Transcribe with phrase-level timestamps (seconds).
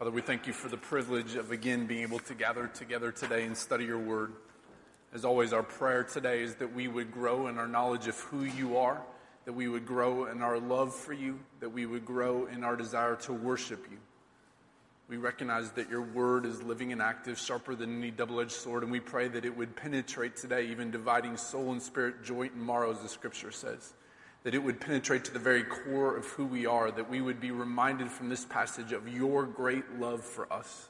[0.00, 3.44] Father, we thank you for the privilege of again being able to gather together today
[3.44, 4.32] and study your word.
[5.12, 8.44] As always, our prayer today is that we would grow in our knowledge of who
[8.44, 9.02] you are,
[9.44, 12.76] that we would grow in our love for you, that we would grow in our
[12.76, 13.98] desire to worship you.
[15.06, 18.82] We recognize that your word is living and active, sharper than any double edged sword,
[18.82, 22.66] and we pray that it would penetrate today, even dividing soul and spirit, joint and
[22.66, 23.92] marrow, as the scripture says
[24.42, 27.40] that it would penetrate to the very core of who we are, that we would
[27.40, 30.88] be reminded from this passage of your great love for us.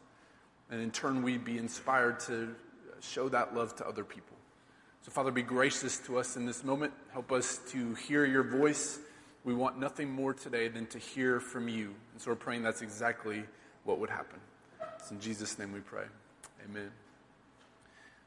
[0.71, 2.55] And in turn, we'd be inspired to
[3.01, 4.37] show that love to other people.
[5.03, 6.93] So, Father, be gracious to us in this moment.
[7.13, 8.99] Help us to hear your voice.
[9.45, 11.95] We want nothing more today than to hear from you.
[12.13, 13.43] And so we're praying that's exactly
[13.85, 14.39] what would happen.
[14.99, 16.05] It's in Jesus' name we pray.
[16.65, 16.91] Amen.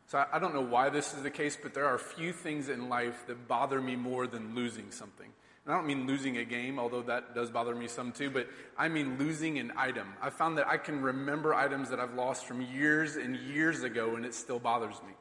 [0.08, 2.90] So I, don't know why this is the case, but there are few things in
[2.90, 5.30] life that bother me more than losing something.
[5.66, 8.48] And I don't mean losing a game, although that does bother me some too, but
[8.78, 10.08] I mean losing an item.
[10.22, 14.16] I found that I can remember items that I've lost from years and years ago,
[14.16, 15.14] and it still bothers me.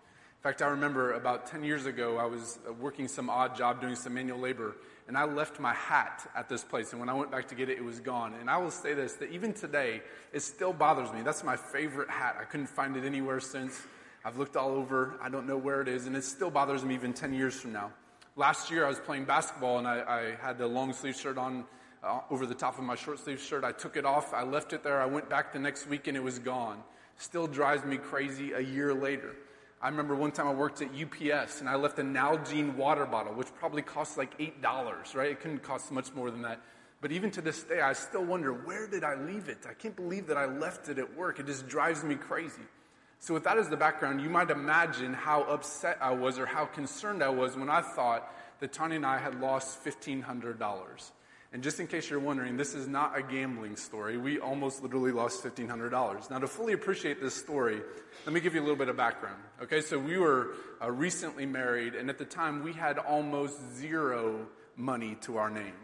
[0.42, 3.80] In fact, I remember about 10 years ago, I was uh, working some odd job
[3.80, 4.74] doing some manual labor,
[5.06, 6.90] and I left my hat at this place.
[6.90, 8.34] And when I went back to get it, it was gone.
[8.40, 10.02] And I will say this that even today,
[10.32, 11.22] it still bothers me.
[11.22, 12.36] That's my favorite hat.
[12.40, 13.80] I couldn't find it anywhere since.
[14.24, 15.14] I've looked all over.
[15.20, 17.72] I don't know where it is, and it still bothers me even 10 years from
[17.72, 17.92] now.
[18.36, 20.00] Last year, I was playing basketball, and I,
[20.40, 21.64] I had the long sleeve shirt on
[22.04, 23.64] uh, over the top of my short sleeve shirt.
[23.64, 24.32] I took it off.
[24.32, 25.00] I left it there.
[25.00, 26.82] I went back the next week, and it was gone.
[27.16, 29.34] Still drives me crazy a year later.
[29.80, 33.34] I remember one time I worked at UPS, and I left a Nalgene water bottle,
[33.34, 35.32] which probably cost like $8, right?
[35.32, 36.60] It couldn't cost much more than that.
[37.00, 39.66] But even to this day, I still wonder, where did I leave it?
[39.68, 41.40] I can't believe that I left it at work.
[41.40, 42.62] It just drives me crazy.
[43.22, 46.64] So, with that as the background, you might imagine how upset I was or how
[46.64, 48.28] concerned I was when I thought
[48.58, 51.10] that Tanya and I had lost $1,500.
[51.52, 54.16] And just in case you're wondering, this is not a gambling story.
[54.16, 56.30] We almost literally lost $1,500.
[56.30, 57.80] Now, to fully appreciate this story,
[58.26, 59.40] let me give you a little bit of background.
[59.62, 64.48] Okay, so we were uh, recently married, and at the time we had almost zero
[64.74, 65.76] money to our name.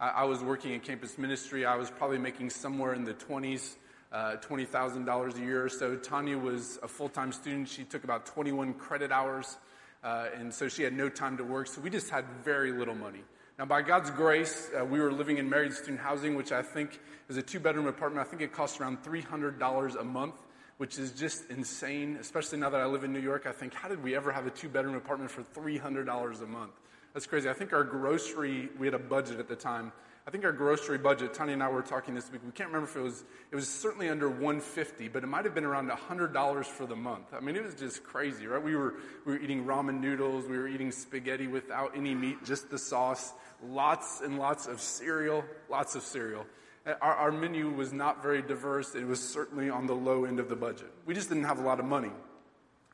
[0.00, 1.66] I, I was working in campus ministry.
[1.66, 3.74] I was probably making somewhere in the 20s
[4.12, 5.96] uh, $20,000 a year or so.
[5.96, 7.68] Tanya was a full time student.
[7.68, 9.56] She took about 21 credit hours,
[10.02, 11.66] uh, and so she had no time to work.
[11.66, 13.22] So we just had very little money.
[13.58, 17.00] Now, by God's grace, uh, we were living in married student housing, which I think
[17.28, 18.24] is a two bedroom apartment.
[18.24, 20.34] I think it costs around $300 a month,
[20.76, 23.46] which is just insane, especially now that I live in New York.
[23.46, 26.70] I think, how did we ever have a two bedroom apartment for $300 a month?
[27.14, 27.48] That's crazy.
[27.50, 29.90] I think our grocery, we had a budget at the time
[30.28, 32.86] I think our grocery budget, Tanya and I were talking this week, we can't remember
[32.86, 36.66] if it was, it was certainly under 150, but it might have been around $100
[36.66, 37.32] for the month.
[37.32, 38.62] I mean, it was just crazy, right?
[38.62, 42.68] We were, we were eating ramen noodles, we were eating spaghetti without any meat, just
[42.68, 43.32] the sauce,
[43.66, 46.44] lots and lots of cereal, lots of cereal.
[46.86, 48.94] Uh, our, our menu was not very diverse.
[48.94, 50.92] It was certainly on the low end of the budget.
[51.06, 52.12] We just didn't have a lot of money.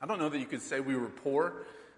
[0.01, 1.53] I don't know that you could say we were poor,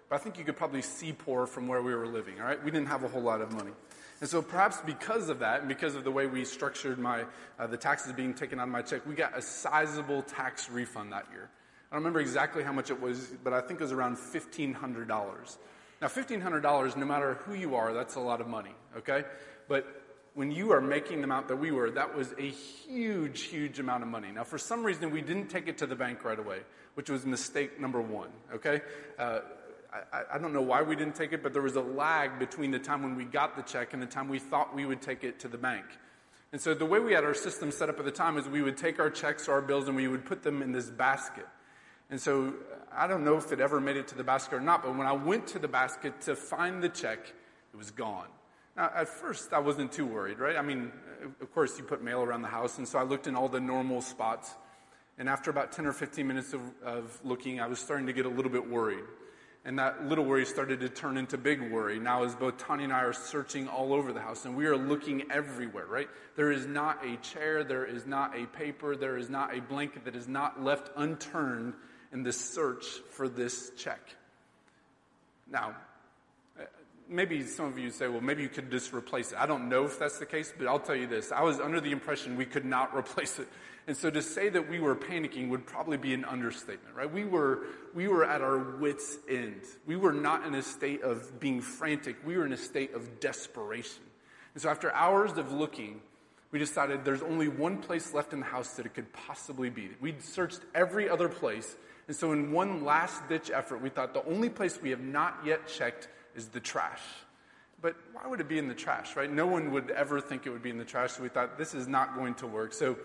[0.09, 2.63] but I think you could probably see poor from where we were living, all right?
[2.65, 3.73] We didn't have a whole lot of money.
[4.19, 7.25] And so perhaps because of that, and because of the way we structured my,
[7.59, 11.11] uh, the taxes being taken out of my check, we got a sizable tax refund
[11.13, 11.49] that year.
[11.91, 15.57] I don't remember exactly how much it was, but I think it was around $1,500.
[16.01, 19.23] Now, $1,500, no matter who you are, that's a lot of money, okay?
[19.67, 19.85] But
[20.33, 24.03] when you are making the amount that we were, that was a huge, huge amount
[24.03, 24.29] of money.
[24.31, 26.59] Now, for some reason, we didn't take it to the bank right away,
[26.95, 28.81] which was mistake number one, okay?
[29.17, 29.39] Uh,
[29.91, 32.71] I, I, don't know why we didn't take it, but there was a lag between
[32.71, 35.23] the time when we got the check and the time we thought we would take
[35.23, 35.85] it to the bank.
[36.51, 38.61] And so the way we had our system set up at the time is we
[38.61, 41.45] would take our checks or our bills and we would put them in this basket.
[42.09, 42.53] And so
[42.95, 45.07] I don't know if it ever made it to the basket or not, but when
[45.07, 47.19] I went to the basket to find the check,
[47.73, 48.27] it was gone.
[48.77, 50.55] Now, at first, I wasn't too worried, right?
[50.55, 50.91] I mean,
[51.41, 53.59] of course, you put mail around the house, and so I looked in all the
[53.59, 54.53] normal spots.
[55.17, 58.25] And after about 10 or 15 minutes of, of looking, I was starting to get
[58.25, 59.03] a little bit worried.
[59.67, 61.99] And that little worry started to turn into big worry.
[61.99, 64.77] Now, as both Tanya and I are searching all over the house, and we are
[64.77, 66.07] looking everywhere, right?
[66.37, 70.05] There is not a chair, there is not a paper, there is not a blanket
[70.05, 71.73] that is not left unturned
[72.13, 73.99] in the search for this check.
[75.51, 75.75] Now,
[77.09, 79.37] maybe some of you say, well, maybe you could just replace it.
[79.37, 81.31] I don't know if that's the case, but I'll tell you this.
[81.31, 83.47] I was under the impression we could not replace it.
[83.87, 87.11] And so to say that we were panicking would probably be an understatement, right?
[87.11, 89.61] We were, we were at our wits' end.
[89.85, 92.17] We were not in a state of being frantic.
[92.25, 94.03] We were in a state of desperation.
[94.53, 96.01] And so after hours of looking,
[96.51, 99.89] we decided there's only one place left in the house that it could possibly be.
[100.01, 101.77] We'd searched every other place.
[102.07, 105.39] And so in one last ditch effort, we thought the only place we have not
[105.45, 107.01] yet checked is the trash.
[107.81, 109.31] But why would it be in the trash, right?
[109.31, 111.11] No one would ever think it would be in the trash.
[111.11, 112.73] So we thought this is not going to work.
[112.73, 112.97] So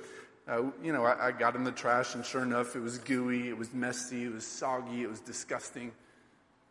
[0.48, 3.48] uh, you know, I, I got in the trash, and sure enough, it was gooey,
[3.48, 5.92] it was messy, it was soggy, it was disgusting.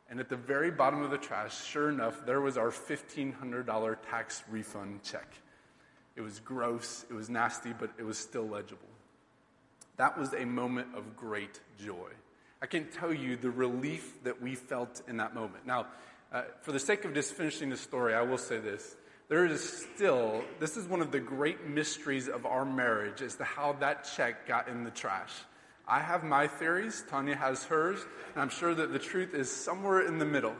[0.09, 4.43] And at the very bottom of the trash, sure enough, there was our $1,500 tax
[4.49, 5.33] refund check.
[6.17, 8.89] It was gross, it was nasty, but it was still legible.
[9.95, 12.09] That was a moment of great joy.
[12.61, 15.65] I can tell you the relief that we felt in that moment.
[15.65, 15.87] Now,
[16.31, 18.95] uh, for the sake of just finishing the story, I will say this.
[19.27, 23.43] There is still, this is one of the great mysteries of our marriage as to
[23.43, 25.31] how that check got in the trash.
[25.87, 27.99] I have my theories, Tanya has hers,
[28.33, 30.55] and I'm sure that the truth is somewhere in the middle.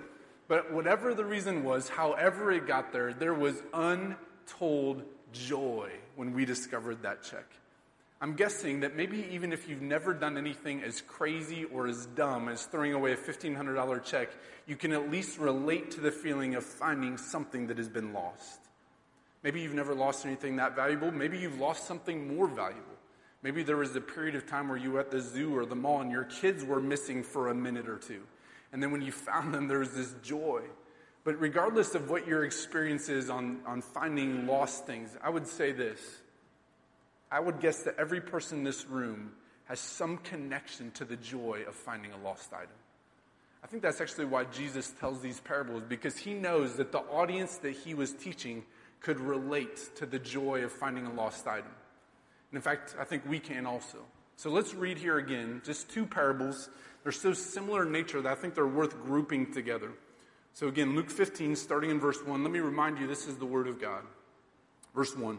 [0.47, 6.43] But whatever the reason was, however it got there, there was untold joy when we
[6.43, 7.45] discovered that check.
[8.23, 12.49] I'm guessing that maybe even if you've never done anything as crazy or as dumb
[12.49, 14.29] as throwing away a $1,500 check,
[14.67, 18.59] you can at least relate to the feeling of finding something that has been lost.
[19.41, 21.11] Maybe you've never lost anything that valuable.
[21.11, 22.83] Maybe you've lost something more valuable.
[23.41, 25.75] Maybe there was a period of time where you were at the zoo or the
[25.75, 28.21] mall and your kids were missing for a minute or two.
[28.71, 30.61] And then when you found them, there was this joy.
[31.23, 35.71] But regardless of what your experience is on, on finding lost things, I would say
[35.71, 36.20] this
[37.31, 39.31] I would guess that every person in this room
[39.65, 42.75] has some connection to the joy of finding a lost item.
[43.63, 47.57] I think that's actually why Jesus tells these parables, because he knows that the audience
[47.57, 48.63] that he was teaching
[48.99, 51.71] could relate to the joy of finding a lost item.
[52.51, 53.99] And in fact, I think we can also.
[54.35, 56.69] So let's read here again, just two parables.
[57.03, 59.91] They're so similar in nature that I think they're worth grouping together.
[60.53, 63.45] So again, Luke 15, starting in verse 1, let me remind you this is the
[63.45, 64.03] Word of God.
[64.93, 65.37] Verse 1.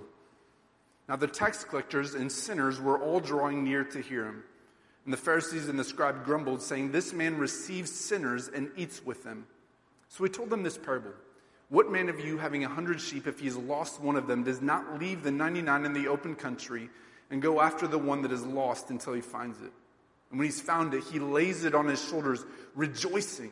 [1.13, 4.45] Now the tax collectors and sinners were all drawing near to hear him.
[5.05, 9.23] And the Pharisees and the scribe grumbled, saying, This man receives sinners and eats with
[9.23, 9.47] them.
[10.09, 11.13] So he told them this parable
[11.69, 14.43] What man of you, having a hundred sheep, if he has lost one of them,
[14.43, 16.89] does not leave the 99 in the open country
[17.31, 19.73] and go after the one that is lost until he finds it?
[20.31, 22.43] And when he's found it, he lays it on his shoulders,
[22.75, 23.51] rejoicing.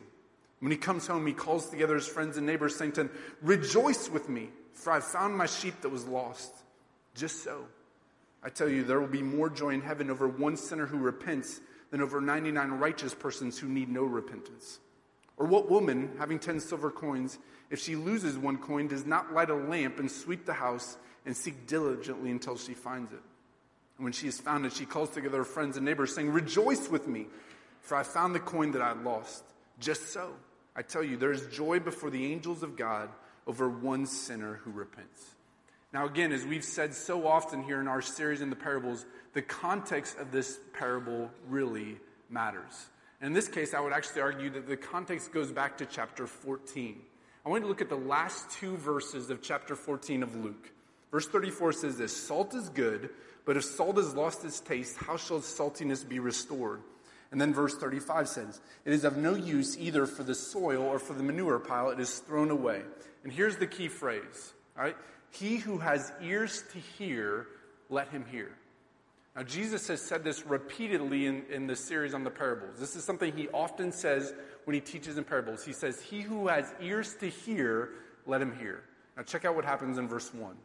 [0.61, 3.11] When he comes home, he calls together his friends and neighbors, saying to them,
[3.43, 6.51] Rejoice with me, for I've found my sheep that was lost.
[7.15, 7.65] Just so.
[8.43, 11.61] I tell you, there will be more joy in heaven over one sinner who repents
[11.91, 14.79] than over 99 righteous persons who need no repentance.
[15.37, 17.37] Or what woman, having 10 silver coins,
[17.69, 21.35] if she loses one coin, does not light a lamp and sweep the house and
[21.35, 23.21] seek diligently until she finds it?
[23.97, 26.89] And when she has found it, she calls together her friends and neighbors, saying, Rejoice
[26.89, 27.27] with me,
[27.81, 29.43] for I found the coin that I lost.
[29.79, 30.33] Just so.
[30.75, 33.09] I tell you, there is joy before the angels of God
[33.45, 35.35] over one sinner who repents.
[35.93, 39.41] Now, again, as we've said so often here in our series in the parables, the
[39.41, 41.97] context of this parable really
[42.29, 42.87] matters.
[43.19, 46.27] And in this case, I would actually argue that the context goes back to chapter
[46.27, 47.01] 14.
[47.45, 50.71] I want to look at the last two verses of chapter 14 of Luke.
[51.11, 53.09] Verse 34 says this Salt is good,
[53.45, 56.81] but if salt has lost its taste, how shall saltiness be restored?
[57.31, 60.99] And then verse 35 says, It is of no use either for the soil or
[60.99, 62.81] for the manure pile, it is thrown away.
[63.23, 64.97] And here's the key phrase, all right?
[65.31, 67.47] He who has ears to hear,
[67.89, 68.51] let him hear.
[69.35, 72.77] Now, Jesus has said this repeatedly in, in the series on the parables.
[72.77, 74.33] This is something he often says
[74.65, 75.63] when he teaches in parables.
[75.63, 77.91] He says, He who has ears to hear,
[78.25, 78.83] let him hear.
[79.15, 80.55] Now, check out what happens in verse 1.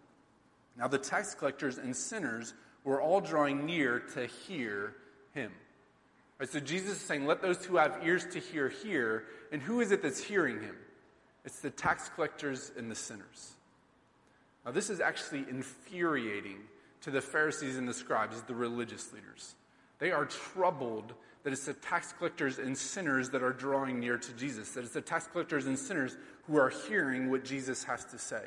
[0.77, 4.95] Now, the tax collectors and sinners were all drawing near to hear
[5.33, 5.53] him.
[6.39, 9.25] Right, so, Jesus is saying, Let those who have ears to hear hear.
[9.53, 10.77] And who is it that's hearing him?
[11.45, 13.56] It's the tax collectors and the sinners.
[14.67, 16.59] Now, this is actually infuriating
[17.03, 19.55] to the Pharisees and the scribes, the religious leaders.
[20.01, 24.33] They are troubled that it's the tax collectors and sinners that are drawing near to
[24.33, 26.17] Jesus, that it's the tax collectors and sinners
[26.49, 28.43] who are hearing what Jesus has to say.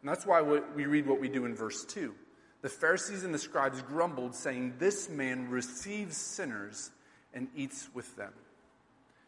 [0.00, 2.14] And that's why we read what we do in verse 2.
[2.62, 6.90] The Pharisees and the scribes grumbled, saying, This man receives sinners
[7.34, 8.32] and eats with them.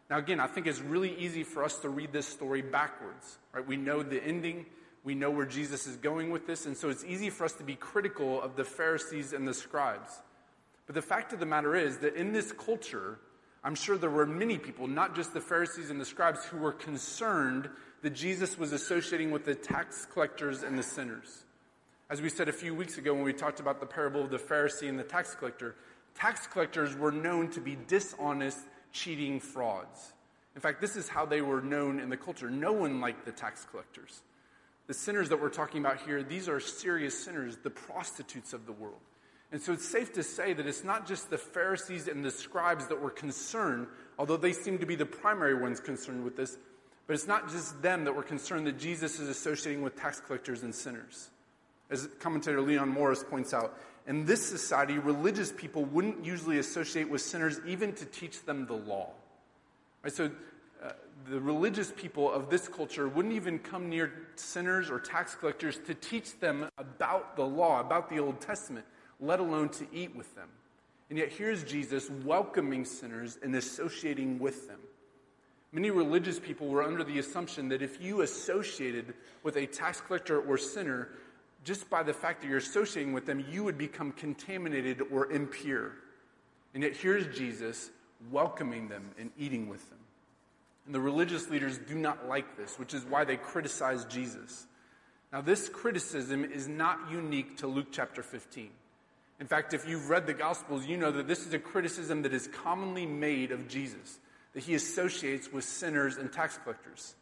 [0.08, 3.38] Now, again, I think it's really easy for us to read this story backwards.
[3.52, 3.66] Right?
[3.66, 4.66] We know the ending
[5.04, 7.64] we know where Jesus is going with this, and so it's easy for us to
[7.64, 10.10] be critical of the Pharisees and the scribes.
[10.86, 13.18] But the fact of the matter is that in this culture,
[13.62, 16.72] I'm sure there were many people, not just the Pharisees and the scribes, who were
[16.72, 17.70] concerned
[18.02, 21.44] that Jesus was associating with the tax collectors and the sinners.
[22.08, 24.38] As we said a few weeks ago when we talked about the parable of the
[24.38, 25.76] Pharisee and the tax collector,
[26.14, 28.58] tax collectors were known to be dishonest,
[28.92, 30.12] cheating frauds.
[30.54, 32.50] In fact, this is how they were known in the culture.
[32.50, 34.22] No one liked the tax collectors.
[34.90, 38.72] The sinners that we're talking about here, these are serious sinners, the prostitutes of the
[38.72, 38.98] world.
[39.52, 42.88] And so it's safe to say that it's not just the Pharisees and the scribes
[42.88, 43.86] that were concerned,
[44.18, 46.58] although they seem to be the primary ones concerned with this,
[47.06, 50.64] but it's not just them that were concerned that Jesus is associating with tax collectors
[50.64, 51.30] and sinners.
[51.88, 53.78] As commentator Leon Morris points out,
[54.08, 58.74] in this society, religious people wouldn't usually associate with sinners even to teach them the
[58.74, 59.10] law.
[60.02, 60.12] Right?
[60.12, 60.32] So
[61.28, 65.94] the religious people of this culture wouldn't even come near sinners or tax collectors to
[65.94, 68.86] teach them about the law, about the Old Testament,
[69.20, 70.48] let alone to eat with them.
[71.10, 74.78] And yet here's Jesus welcoming sinners and associating with them.
[75.72, 80.40] Many religious people were under the assumption that if you associated with a tax collector
[80.40, 81.10] or sinner,
[81.64, 85.92] just by the fact that you're associating with them, you would become contaminated or impure.
[86.74, 87.90] And yet here's Jesus
[88.30, 89.99] welcoming them and eating with them.
[90.86, 94.66] And the religious leaders do not like this, which is why they criticize Jesus.
[95.32, 98.70] Now, this criticism is not unique to Luke chapter 15.
[99.38, 102.34] In fact, if you've read the Gospels, you know that this is a criticism that
[102.34, 104.18] is commonly made of Jesus
[104.52, 107.14] that he associates with sinners and tax collectors.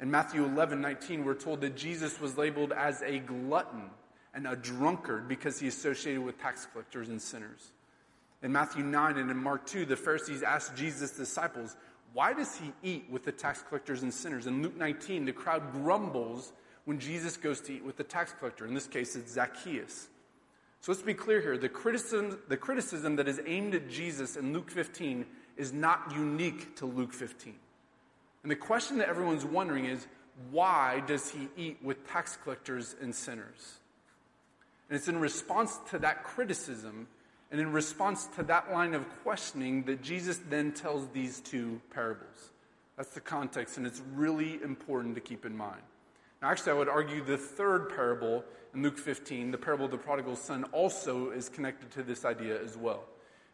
[0.00, 3.90] In Matthew 11, 19, we're told that Jesus was labeled as a glutton
[4.32, 7.72] and a drunkard because he associated with tax collectors and sinners.
[8.42, 11.76] In Matthew 9 and in Mark 2, the Pharisees asked Jesus' disciples,
[12.12, 14.46] Why does he eat with the tax collectors and sinners?
[14.46, 16.52] In Luke 19, the crowd grumbles
[16.84, 18.66] when Jesus goes to eat with the tax collector.
[18.66, 20.08] In this case, it's Zacchaeus.
[20.80, 21.58] So let's be clear here.
[21.58, 25.26] The criticism, the criticism that is aimed at Jesus in Luke 15
[25.56, 27.54] is not unique to Luke 15.
[28.42, 30.06] And the question that everyone's wondering is
[30.50, 33.78] why does he eat with tax collectors and sinners?
[34.88, 37.06] And it's in response to that criticism
[37.50, 42.50] and in response to that line of questioning that Jesus then tells these two parables.
[42.96, 45.80] That's the context, and it's really important to keep in mind.
[46.42, 49.98] Now, actually, I would argue the third parable in Luke 15, the parable of the
[49.98, 53.04] prodigal son, also is connected to this idea as well.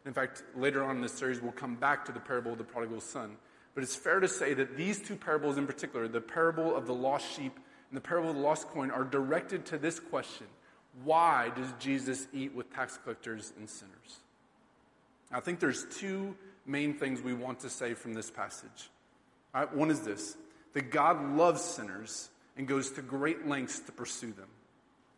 [0.05, 2.63] In fact, later on in this series, we'll come back to the parable of the
[2.63, 3.35] prodigal son.
[3.73, 6.93] But it's fair to say that these two parables in particular, the parable of the
[6.93, 7.55] lost sheep
[7.89, 10.47] and the parable of the lost coin, are directed to this question
[11.03, 14.19] Why does Jesus eat with tax collectors and sinners?
[15.31, 16.35] I think there's two
[16.65, 18.89] main things we want to say from this passage.
[19.53, 20.37] Right, one is this
[20.73, 24.49] that God loves sinners and goes to great lengths to pursue them.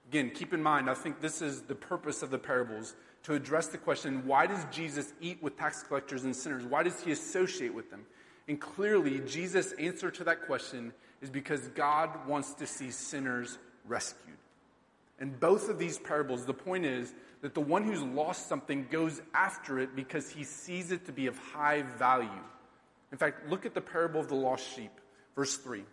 [0.09, 3.67] Again, keep in mind, I think this is the purpose of the parables to address
[3.67, 6.65] the question why does Jesus eat with tax collectors and sinners?
[6.65, 8.05] Why does he associate with them?
[8.47, 14.37] And clearly, Jesus' answer to that question is because God wants to see sinners rescued.
[15.19, 19.21] In both of these parables, the point is that the one who's lost something goes
[19.33, 22.29] after it because he sees it to be of high value.
[23.11, 24.91] In fact, look at the parable of the lost sheep,
[25.35, 25.83] verse 3.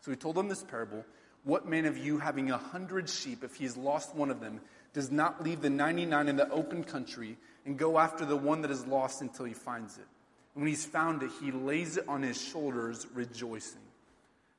[0.00, 1.04] So he told them this parable
[1.44, 4.60] What man of you, having a hundred sheep, if he has lost one of them,
[4.92, 8.70] does not leave the 99 in the open country and go after the one that
[8.70, 10.06] is lost until he finds it.
[10.54, 13.82] And when he's found it, he lays it on his shoulders, rejoicing.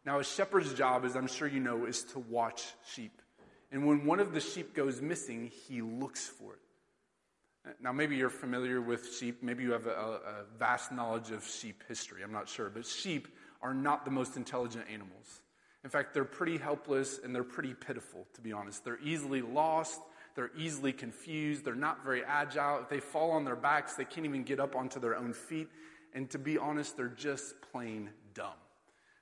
[0.06, 3.21] Now, a shepherd's job, as I'm sure you know, is to watch sheep.
[3.72, 6.60] And when one of the sheep goes missing, he looks for it.
[7.80, 9.44] Now, maybe you're familiar with sheep.
[9.44, 12.24] Maybe you have a, a vast knowledge of sheep history.
[12.24, 12.70] I'm not sure.
[12.70, 13.28] But sheep
[13.62, 15.42] are not the most intelligent animals.
[15.84, 18.84] In fact, they're pretty helpless and they're pretty pitiful, to be honest.
[18.84, 20.02] They're easily lost.
[20.36, 21.64] They're easily confused.
[21.64, 22.80] They're not very agile.
[22.80, 25.70] If they fall on their backs, they can't even get up onto their own feet.
[26.14, 28.54] And to be honest, they're just plain dumb.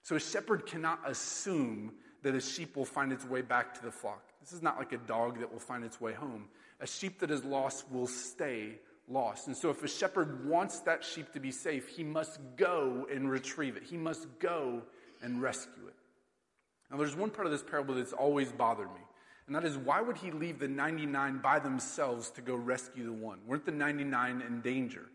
[0.03, 3.91] So a shepherd cannot assume that a sheep will find its way back to the
[3.91, 4.28] flock.
[4.41, 6.47] This is not like a dog that will find its way home.
[6.79, 9.47] A sheep that is lost will stay lost.
[9.47, 13.29] And so if a shepherd wants that sheep to be safe, he must go and
[13.29, 13.83] retrieve it.
[13.83, 14.83] He must go
[15.21, 15.95] and rescue it.
[16.89, 19.01] Now, there's one part of this parable that's always bothered me.
[19.47, 23.13] And that is, why would he leave the 99 by themselves to go rescue the
[23.13, 23.39] one?
[23.47, 25.05] Weren't the 99 in danger?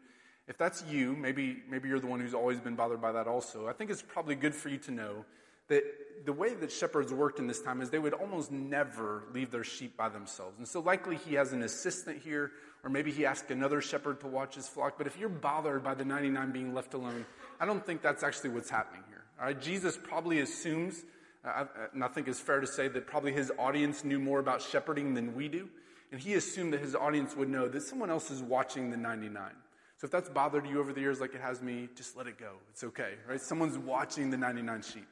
[0.46, 3.68] If that's you, maybe, maybe you're the one who's always been bothered by that also.
[3.68, 5.24] I think it's probably good for you to know
[5.68, 5.84] that
[6.24, 9.64] the way that shepherds worked in this time is they would almost never leave their
[9.64, 10.58] sheep by themselves.
[10.58, 12.52] And so likely he has an assistant here,
[12.82, 14.94] or maybe he asked another shepherd to watch his flock.
[14.96, 17.26] But if you're bothered by the 99 being left alone,
[17.60, 19.24] I don't think that's actually what's happening here.
[19.38, 19.60] All right?
[19.60, 21.04] Jesus probably assumes
[21.44, 24.38] uh, uh, and I think it's fair to say that probably his audience knew more
[24.38, 25.68] about shepherding than we do.
[26.10, 29.50] And he assumed that his audience would know that someone else is watching the 99.
[29.96, 32.38] So if that's bothered you over the years like it has me, just let it
[32.38, 32.52] go.
[32.70, 33.40] It's okay, right?
[33.40, 35.06] Someone's watching the 99 sheep.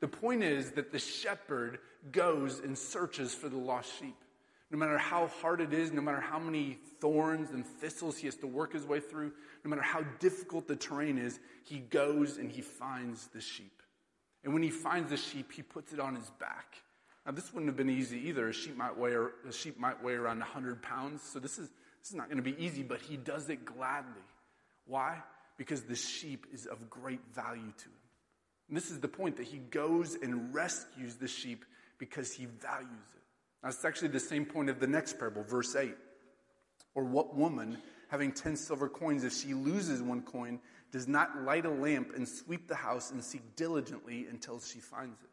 [0.00, 1.78] The point is that the shepherd
[2.12, 4.16] goes and searches for the lost sheep.
[4.70, 8.36] No matter how hard it is, no matter how many thorns and thistles he has
[8.36, 9.32] to work his way through,
[9.64, 13.82] no matter how difficult the terrain is, he goes and he finds the sheep.
[14.44, 16.76] And when he finds the sheep, he puts it on his back.
[17.24, 18.48] Now, this wouldn't have been easy either.
[18.48, 21.22] A sheep might weigh, a sheep might weigh around 100 pounds.
[21.22, 21.68] So this is,
[22.00, 24.22] this is not going to be easy, but he does it gladly.
[24.86, 25.22] Why?
[25.56, 28.07] Because the sheep is of great value to him.
[28.68, 31.64] And this is the point that he goes and rescues the sheep
[31.98, 33.22] because he values it.
[33.62, 35.94] That's actually the same point of the next parable, verse 8.
[36.94, 40.60] Or what woman, having ten silver coins, if she loses one coin,
[40.92, 45.20] does not light a lamp and sweep the house and seek diligently until she finds
[45.22, 45.30] it?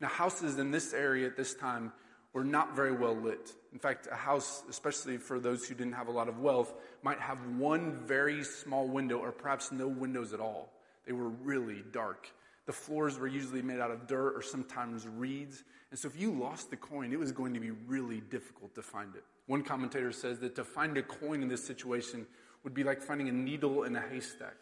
[0.00, 1.92] Now, houses in this area at this time
[2.32, 3.52] were not very well lit.
[3.72, 7.18] In fact, a house, especially for those who didn't have a lot of wealth, might
[7.18, 10.72] have one very small window or perhaps no windows at all.
[11.06, 12.30] They were really dark.
[12.70, 15.64] The floors were usually made out of dirt or sometimes reeds.
[15.90, 18.82] And so if you lost the coin, it was going to be really difficult to
[18.82, 19.24] find it.
[19.48, 22.28] One commentator says that to find a coin in this situation
[22.62, 24.54] would be like finding a needle in a haystack.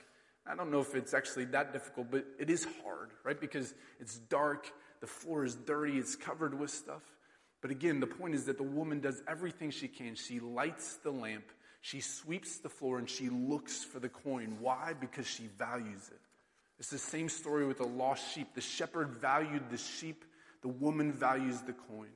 [0.47, 3.38] I don't know if it's actually that difficult, but it is hard, right?
[3.38, 4.73] Because it's dark,
[5.03, 7.03] the floor is dirty, it's covered with stuff.
[7.61, 10.15] But again, the point is that the woman does everything she can.
[10.15, 11.45] She lights the lamp,
[11.83, 14.57] she sweeps the floor, and she looks for the coin.
[14.61, 14.95] Why?
[14.99, 16.21] Because she values it.
[16.78, 18.54] It's the same story with the lost sheep.
[18.54, 20.25] The shepherd valued the sheep,
[20.62, 22.11] the woman values the coin.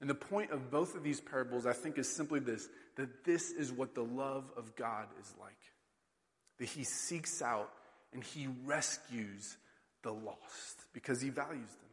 [0.00, 3.50] And the point of both of these parables, I think, is simply this that this
[3.50, 5.52] is what the love of God is like.
[6.58, 7.70] That he seeks out
[8.12, 9.56] and he rescues
[10.02, 11.90] the lost because he values them.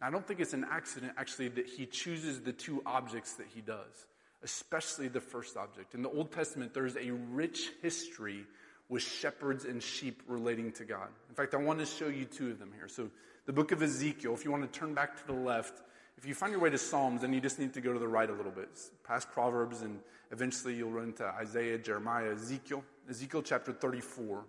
[0.00, 3.62] I don't think it's an accident, actually, that he chooses the two objects that he
[3.62, 4.06] does,
[4.42, 5.94] especially the first object.
[5.94, 8.44] In the Old Testament, there's a rich history
[8.88, 11.08] with shepherds and sheep relating to God.
[11.28, 12.88] In fact, I want to show you two of them here.
[12.88, 13.10] So,
[13.46, 15.82] the book of Ezekiel, if you want to turn back to the left,
[16.18, 18.08] if you find your way to Psalms, then you just need to go to the
[18.08, 18.68] right a little bit,
[19.04, 20.00] past Proverbs, and
[20.32, 22.82] eventually you'll run to Isaiah, Jeremiah, Ezekiel.
[23.08, 24.44] Ezekiel chapter 34.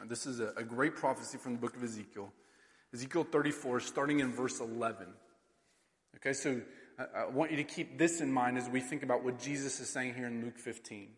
[0.00, 2.32] And this is a, a great prophecy from the book of Ezekiel.
[2.94, 5.06] Ezekiel 34, starting in verse 11.
[6.16, 6.60] Okay, so
[6.98, 9.80] I, I want you to keep this in mind as we think about what Jesus
[9.80, 11.08] is saying here in Luke 15.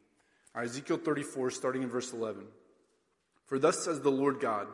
[0.57, 2.45] Ezekiel 34, starting in verse 11.
[3.47, 4.69] For thus says the Lord God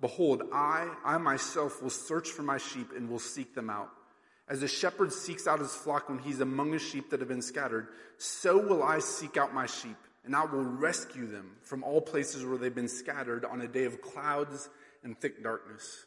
[0.00, 3.90] Behold, I, I myself will search for my sheep and will seek them out.
[4.48, 7.42] As a shepherd seeks out his flock when he's among his sheep that have been
[7.42, 12.00] scattered, so will I seek out my sheep, and I will rescue them from all
[12.00, 14.70] places where they've been scattered on a day of clouds
[15.02, 16.06] and thick darkness.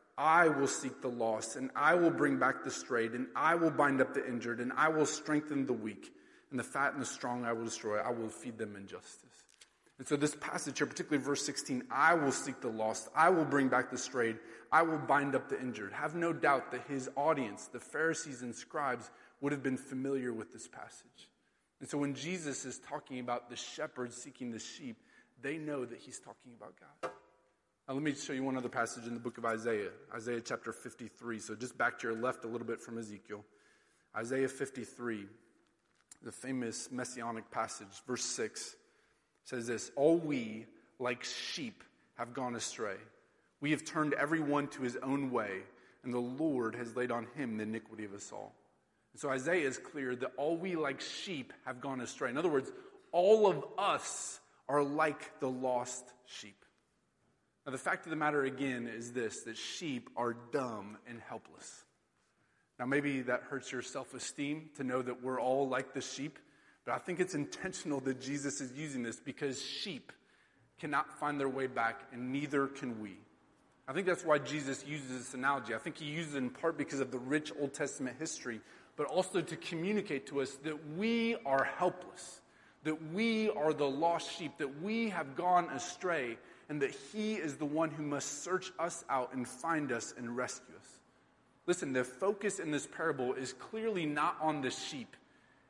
[0.17, 3.71] I will seek the lost, and I will bring back the strayed, and I will
[3.71, 6.13] bind up the injured, and I will strengthen the weak,
[6.49, 7.97] and the fat and the strong I will destroy.
[7.97, 9.31] I will feed them in justice.
[9.97, 13.45] And so, this passage here, particularly verse 16, I will seek the lost, I will
[13.45, 14.37] bring back the strayed,
[14.71, 15.93] I will bind up the injured.
[15.93, 20.51] Have no doubt that his audience, the Pharisees and scribes, would have been familiar with
[20.53, 21.29] this passage.
[21.79, 24.97] And so, when Jesus is talking about the shepherd seeking the sheep,
[25.41, 27.11] they know that he's talking about God.
[27.91, 30.71] Now, let me show you one other passage in the book of Isaiah, Isaiah chapter
[30.71, 31.39] 53.
[31.39, 33.43] So, just back to your left a little bit from Ezekiel.
[34.15, 35.25] Isaiah 53,
[36.23, 38.77] the famous messianic passage, verse 6
[39.43, 40.67] says this All we,
[40.99, 41.83] like sheep,
[42.17, 42.95] have gone astray.
[43.59, 45.57] We have turned everyone to his own way,
[46.05, 48.55] and the Lord has laid on him the iniquity of us all.
[49.11, 52.29] And so Isaiah is clear that all we, like sheep, have gone astray.
[52.29, 52.71] In other words,
[53.11, 56.55] all of us are like the lost sheep.
[57.65, 61.85] Now, the fact of the matter again is this that sheep are dumb and helpless.
[62.79, 66.39] Now, maybe that hurts your self esteem to know that we're all like the sheep,
[66.85, 70.11] but I think it's intentional that Jesus is using this because sheep
[70.79, 73.17] cannot find their way back, and neither can we.
[73.87, 75.75] I think that's why Jesus uses this analogy.
[75.75, 78.61] I think he uses it in part because of the rich Old Testament history,
[78.95, 82.41] but also to communicate to us that we are helpless,
[82.83, 86.37] that we are the lost sheep, that we have gone astray,
[86.71, 90.37] and that He is the one who must search us out and find us and
[90.37, 90.87] rescue us.
[91.67, 95.17] Listen, the focus in this parable is clearly not on the sheep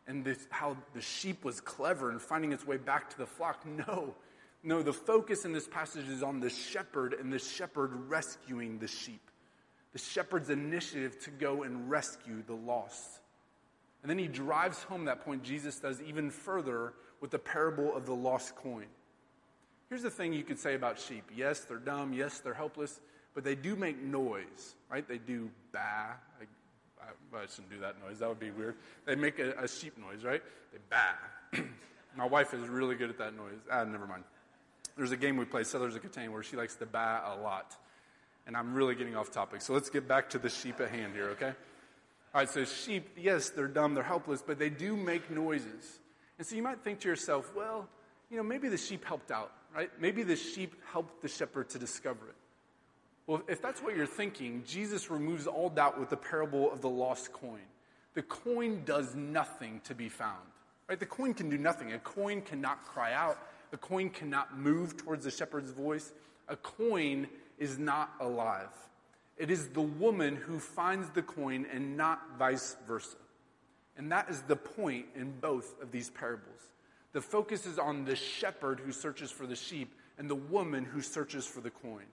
[0.05, 3.65] and this, how the sheep was clever in finding its way back to the flock.
[3.65, 4.13] No,
[4.61, 8.87] no, the focus in this passage is on the shepherd and the shepherd rescuing the
[8.87, 9.31] sheep.
[9.93, 13.21] The shepherd's initiative to go and rescue the lost.
[14.03, 18.05] And then he drives home that point, Jesus does even further with the parable of
[18.05, 18.85] the lost coin.
[19.91, 23.01] Here's the thing you could say about sheep yes, they're dumb, yes, they're helpless,
[23.35, 25.05] but they do make noise, right?
[25.05, 25.79] They do baa.
[25.79, 26.45] I,
[27.01, 28.75] I, I shouldn't do that noise, that would be weird.
[29.05, 30.41] They make a, a sheep noise, right?
[30.71, 31.61] They baa.
[32.15, 33.59] My wife is really good at that noise.
[33.69, 34.23] Ah, never mind.
[34.95, 37.75] There's a game we play, Settlers of Catan, where she likes to baa a lot.
[38.47, 39.59] And I'm really getting off topic.
[39.59, 41.53] So let's get back to the sheep at hand here, okay?
[42.33, 45.99] All right, so sheep, yes, they're dumb, they're helpless, but they do make noises.
[46.37, 47.89] And so you might think to yourself, well,
[48.29, 49.51] you know, maybe the sheep helped out.
[49.75, 49.89] Right?
[49.99, 52.35] Maybe the sheep helped the shepherd to discover it.
[53.27, 56.89] Well, if that's what you're thinking, Jesus removes all doubt with the parable of the
[56.89, 57.61] lost coin.
[58.13, 60.41] The coin does nothing to be found.
[60.89, 60.99] Right?
[60.99, 61.93] The coin can do nothing.
[61.93, 63.37] A coin cannot cry out.
[63.71, 66.11] A coin cannot move towards the shepherd's voice.
[66.49, 68.67] A coin is not alive.
[69.37, 73.15] It is the woman who finds the coin and not vice versa.
[73.97, 76.69] And that is the point in both of these parables.
[77.13, 81.01] The focus is on the shepherd who searches for the sheep and the woman who
[81.01, 82.05] searches for the coin.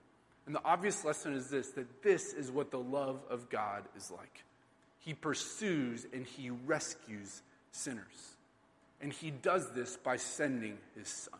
[0.45, 4.11] And the obvious lesson is this that this is what the love of God is
[4.11, 4.43] like.
[4.99, 8.35] He pursues and he rescues sinners.
[9.01, 11.39] And he does this by sending his son.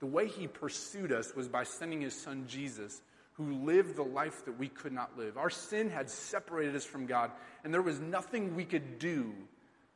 [0.00, 3.00] The way he pursued us was by sending his son Jesus,
[3.34, 5.36] who lived the life that we could not live.
[5.36, 7.30] Our sin had separated us from God,
[7.62, 9.32] and there was nothing we could do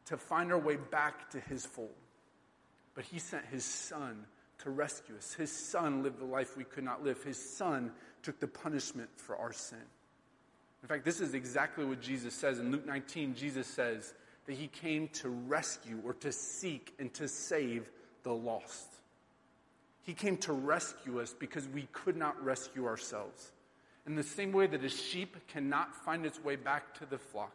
[0.06, 1.90] to find our way back to his fold.
[2.98, 4.26] But he sent his son
[4.64, 5.32] to rescue us.
[5.32, 7.22] His son lived the life we could not live.
[7.22, 7.92] His son
[8.24, 9.78] took the punishment for our sin.
[10.82, 12.58] In fact, this is exactly what Jesus says.
[12.58, 14.14] In Luke 19, Jesus says
[14.46, 17.88] that he came to rescue or to seek and to save
[18.24, 18.88] the lost.
[20.02, 23.52] He came to rescue us because we could not rescue ourselves.
[24.08, 27.54] In the same way that a sheep cannot find its way back to the flock,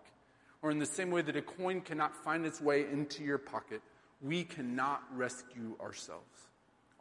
[0.61, 3.81] or in the same way that a coin cannot find its way into your pocket,
[4.23, 6.23] we cannot rescue ourselves.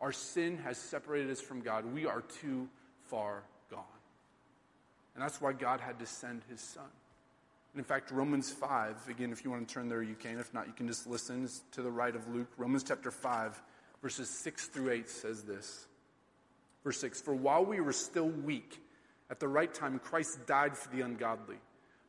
[0.01, 1.87] Our sin has separated us from God.
[1.87, 2.69] We are too
[3.07, 3.85] far gone.
[5.15, 6.85] And that's why God had to send his son.
[7.73, 10.39] And in fact, Romans 5, again, if you want to turn there, you can.
[10.39, 12.49] If not, you can just listen it's to the right of Luke.
[12.59, 13.63] Romans chapter 5,
[14.03, 15.87] verses 6 through 8 says this.
[16.83, 18.83] Verse 6 For while we were still weak,
[19.31, 21.57] at the right time, Christ died for the ungodly.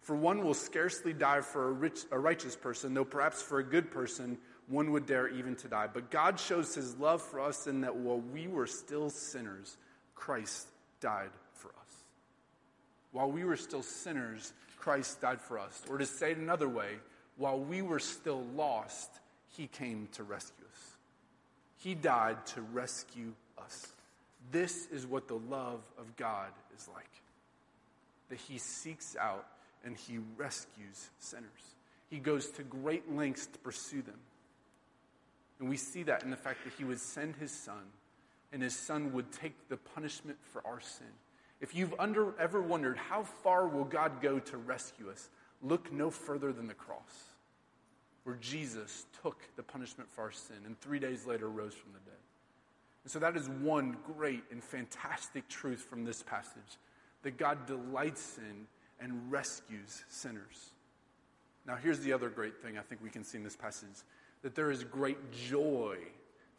[0.01, 3.63] For one will scarcely die for a, rich, a righteous person, though perhaps for a
[3.63, 5.87] good person one would dare even to die.
[5.91, 9.77] But God shows his love for us in that while we were still sinners,
[10.15, 10.67] Christ
[11.01, 11.95] died for us.
[13.11, 15.81] While we were still sinners, Christ died for us.
[15.89, 16.97] Or to say it another way,
[17.37, 19.09] while we were still lost,
[19.49, 20.97] he came to rescue us.
[21.77, 23.87] He died to rescue us.
[24.51, 27.05] This is what the love of God is like
[28.29, 29.45] that he seeks out
[29.85, 31.75] and he rescues sinners.
[32.09, 34.17] He goes to great lengths to pursue them.
[35.63, 37.85] And we see that in the fact that he would send his son,
[38.51, 41.07] and his son would take the punishment for our sin.
[41.61, 45.29] If you've under, ever wondered how far will God go to rescue us,
[45.61, 47.29] look no further than the cross,
[48.25, 51.99] where Jesus took the punishment for our sin and three days later rose from the
[51.99, 52.19] dead.
[53.05, 56.77] And so that is one great and fantastic truth from this passage
[57.21, 58.67] that God delights in
[58.99, 60.73] and rescues sinners.
[61.65, 64.03] Now, here's the other great thing I think we can see in this passage
[64.43, 65.97] that there is great joy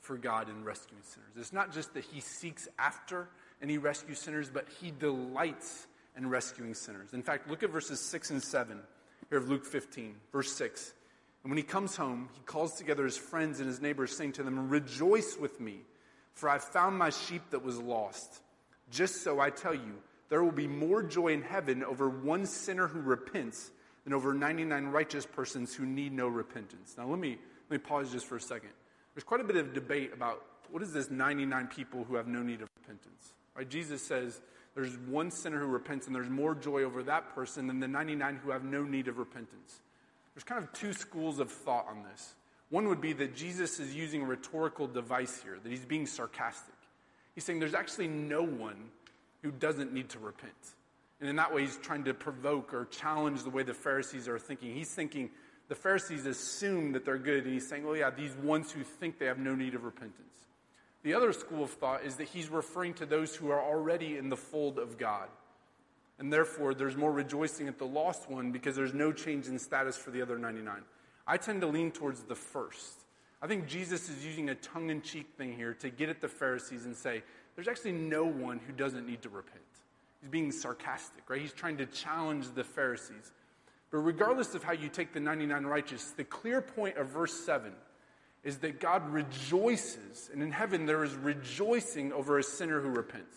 [0.00, 1.30] for God in rescuing sinners.
[1.36, 3.28] It's not just that he seeks after
[3.60, 7.14] and he rescues sinners, but he delights in rescuing sinners.
[7.14, 8.80] In fact, look at verses 6 and 7
[9.30, 10.92] here of Luke 15, verse 6.
[11.42, 14.42] And when he comes home, he calls together his friends and his neighbors, saying to
[14.42, 15.80] them, Rejoice with me,
[16.32, 18.40] for I have found my sheep that was lost.
[18.90, 19.94] Just so I tell you,
[20.30, 23.70] there will be more joy in heaven over one sinner who repents
[24.04, 26.94] than over 99 righteous persons who need no repentance.
[26.96, 27.38] Now, let me
[27.74, 28.68] let me pause just for a second.
[29.14, 32.40] There's quite a bit of debate about what is this 99 people who have no
[32.40, 33.32] need of repentance.
[33.56, 33.68] Right?
[33.68, 34.40] Jesus says
[34.76, 38.36] there's one sinner who repents and there's more joy over that person than the 99
[38.44, 39.80] who have no need of repentance.
[40.34, 42.34] There's kind of two schools of thought on this.
[42.70, 46.74] One would be that Jesus is using a rhetorical device here, that he's being sarcastic.
[47.34, 48.90] He's saying there's actually no one
[49.42, 50.52] who doesn't need to repent.
[51.20, 54.38] And in that way, he's trying to provoke or challenge the way the Pharisees are
[54.38, 54.72] thinking.
[54.74, 55.30] He's thinking
[55.74, 59.18] the Pharisees assume that they're good, and he's saying, well, yeah, these ones who think
[59.18, 60.46] they have no need of repentance.
[61.02, 64.28] The other school of thought is that he's referring to those who are already in
[64.28, 65.26] the fold of God.
[66.20, 69.96] And therefore, there's more rejoicing at the lost one because there's no change in status
[69.96, 70.76] for the other 99.
[71.26, 73.00] I tend to lean towards the first.
[73.42, 76.28] I think Jesus is using a tongue in cheek thing here to get at the
[76.28, 77.24] Pharisees and say,
[77.56, 79.58] there's actually no one who doesn't need to repent.
[80.20, 81.40] He's being sarcastic, right?
[81.40, 83.32] He's trying to challenge the Pharisees.
[83.94, 87.72] But regardless of how you take the 99 righteous, the clear point of verse 7
[88.42, 93.36] is that God rejoices, and in heaven there is rejoicing over a sinner who repents.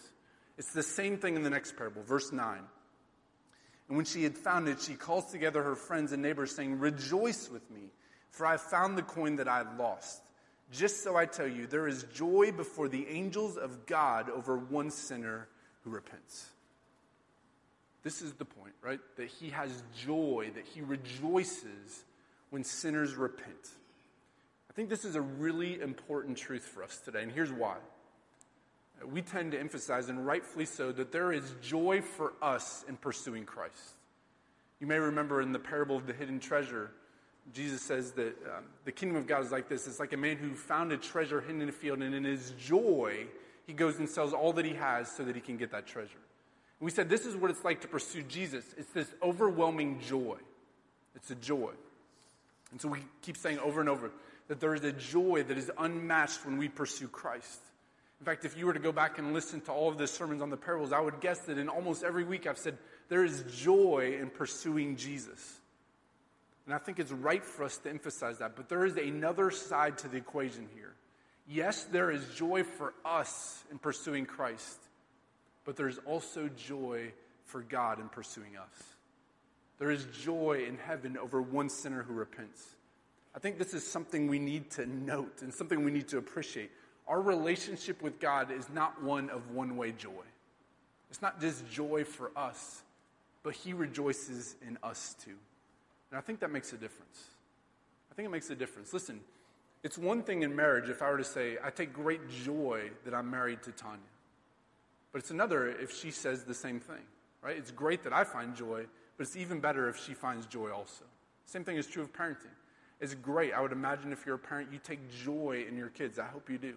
[0.58, 2.58] It's the same thing in the next parable, verse 9.
[3.88, 7.52] And when she had found it, she calls together her friends and neighbors, saying, Rejoice
[7.52, 7.92] with me,
[8.32, 10.24] for I have found the coin that I lost.
[10.72, 14.90] Just so I tell you, there is joy before the angels of God over one
[14.90, 15.50] sinner
[15.84, 16.48] who repents.
[18.08, 19.02] This is the point, right?
[19.18, 22.06] That he has joy, that he rejoices
[22.52, 23.68] when sinners repent.
[24.72, 27.76] I think this is a really important truth for us today, and here's why.
[29.06, 33.44] we tend to emphasize, and rightfully so, that there is joy for us in pursuing
[33.44, 33.98] Christ.
[34.80, 36.92] You may remember in the parable of the hidden treasure,
[37.54, 40.38] Jesus says that um, the kingdom of God is like this it's like a man
[40.38, 43.28] who found a treasure hidden in a field, and in his joy,
[43.66, 46.20] he goes and sells all that he has so that he can get that treasure.
[46.80, 50.38] We said this is what it's like to pursue Jesus it's this overwhelming joy.
[51.16, 51.72] It's a joy.
[52.72, 54.12] And so we keep saying over and over
[54.48, 57.60] that there is a joy that is unmatched when we pursue Christ.
[58.20, 60.42] In fact, if you were to go back and listen to all of the sermons
[60.42, 62.78] on the parables, I would guess that in almost every week I've said
[63.10, 65.60] there is joy in pursuing Jesus.
[66.66, 68.56] And I think it's right for us to emphasize that.
[68.56, 70.94] But there is another side to the equation here.
[71.48, 74.78] Yes, there is joy for us in pursuing Christ,
[75.68, 77.12] but there's also joy
[77.44, 78.84] for God in pursuing us.
[79.80, 82.66] There is joy in heaven over one sinner who repents.
[83.36, 86.72] I think this is something we need to note and something we need to appreciate.
[87.06, 90.24] Our relationship with God is not one of one way joy.
[91.10, 92.84] It's not just joy for us,
[93.44, 95.36] but He rejoices in us too.
[96.12, 97.26] And I think that makes a difference.
[98.10, 98.94] I think it makes a difference.
[98.94, 99.20] Listen,
[99.84, 103.14] it's one thing in marriage if I were to say, I take great joy that
[103.14, 104.00] I'm married to Tanya.
[105.12, 107.04] But it's another if she says the same thing,
[107.42, 107.58] right?
[107.58, 108.86] It's great that I find joy,
[109.18, 111.06] but it's even better if she finds joy also.
[111.46, 112.54] Same thing is true of parenting.
[113.00, 113.54] It's great.
[113.54, 116.20] I would imagine if you're a parent, you take joy in your kids.
[116.20, 116.74] I hope you do.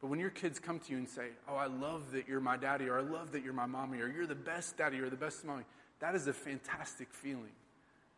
[0.00, 2.56] But when your kids come to you and say, Oh, I love that you're my
[2.56, 5.16] daddy, or I love that you're my mommy, or you're the best daddy, or the
[5.16, 5.64] best mommy,
[6.00, 7.52] that is a fantastic feeling.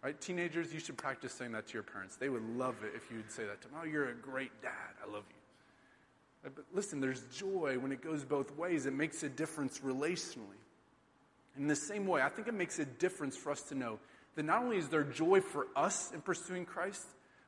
[0.03, 0.21] Right?
[0.21, 2.17] Teenagers, you should practice saying that to your parents.
[2.17, 3.79] They would love it if you would say that to them.
[3.81, 4.95] Oh, you're a great dad.
[5.03, 5.36] I love you.
[6.47, 8.87] Uh, but listen, there's joy when it goes both ways.
[8.87, 10.61] It makes a difference relationally.
[11.57, 13.99] In the same way, I think it makes a difference for us to know
[14.37, 17.07] that not only is there joy for us in pursuing Christ,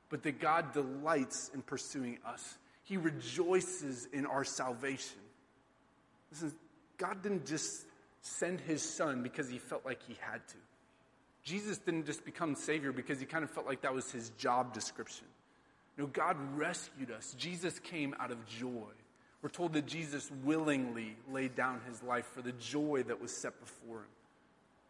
[0.08, 2.56] but that God delights in pursuing us.
[2.84, 5.18] He rejoices in our salvation.
[6.32, 6.54] Listen,
[6.96, 7.84] God didn't just
[8.22, 10.56] send his son because he felt like he had to.
[11.44, 14.72] Jesus didn't just become Savior because he kind of felt like that was his job
[14.72, 15.26] description.
[15.98, 17.34] No, God rescued us.
[17.36, 18.92] Jesus came out of joy.
[19.42, 23.58] We're told that Jesus willingly laid down his life for the joy that was set
[23.60, 24.10] before him.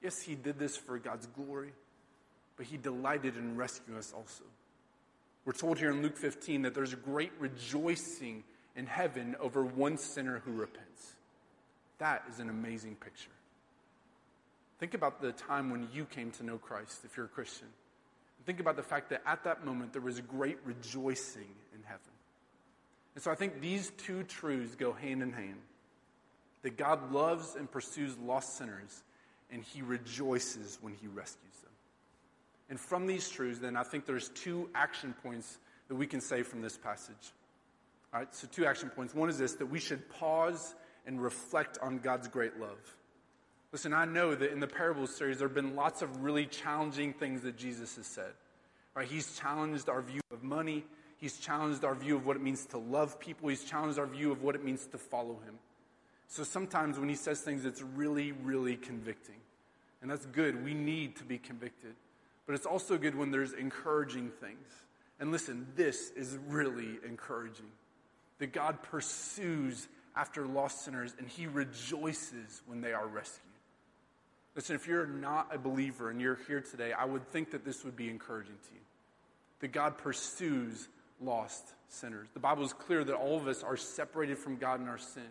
[0.03, 1.73] Yes, he did this for God's glory,
[2.57, 4.45] but he delighted in rescuing us also.
[5.45, 8.45] We're told here in Luke 15 that there's a great rejoicing
[8.77, 11.15] in heaven over one sinner who repents.
[11.99, 13.31] That is an amazing picture.
[14.79, 17.67] Think about the time when you came to know Christ, if you're a Christian.
[18.49, 22.01] Think about the fact that at that moment there was great rejoicing in heaven.
[23.15, 25.59] And so I think these two truths go hand in hand
[26.63, 29.03] that God loves and pursues lost sinners,
[29.53, 31.73] and he rejoices when he rescues them.
[32.71, 35.59] And from these truths, then, I think there's two action points
[35.89, 37.35] that we can say from this passage.
[38.15, 39.15] All right, so two action points.
[39.15, 40.75] One is this that we should pause
[41.07, 42.97] and reflect on God's great love.
[43.73, 47.13] Listen, I know that in the parables series, there have been lots of really challenging
[47.13, 48.33] things that Jesus has said.
[48.95, 49.07] Right?
[49.07, 50.85] He's challenged our view of money.
[51.19, 53.49] He's challenged our view of what it means to love people.
[53.49, 55.59] He's challenged our view of what it means to follow him.
[56.29, 59.37] So sometimes when he says things, it's really, really convicting.
[60.01, 60.65] And that's good.
[60.65, 61.95] We need to be convicted.
[62.47, 64.69] But it's also good when there's encouraging things.
[65.21, 67.67] And listen, this is really encouraging
[68.39, 73.48] that God pursues after lost sinners and he rejoices when they are rescued.
[74.59, 77.85] Listen, if you're not a believer and you're here today, I would think that this
[77.85, 78.81] would be encouraging to you.
[79.61, 80.89] That God pursues
[81.21, 82.27] lost sinners.
[82.35, 85.29] The Bible is clear that all of us are separated from God in our sin.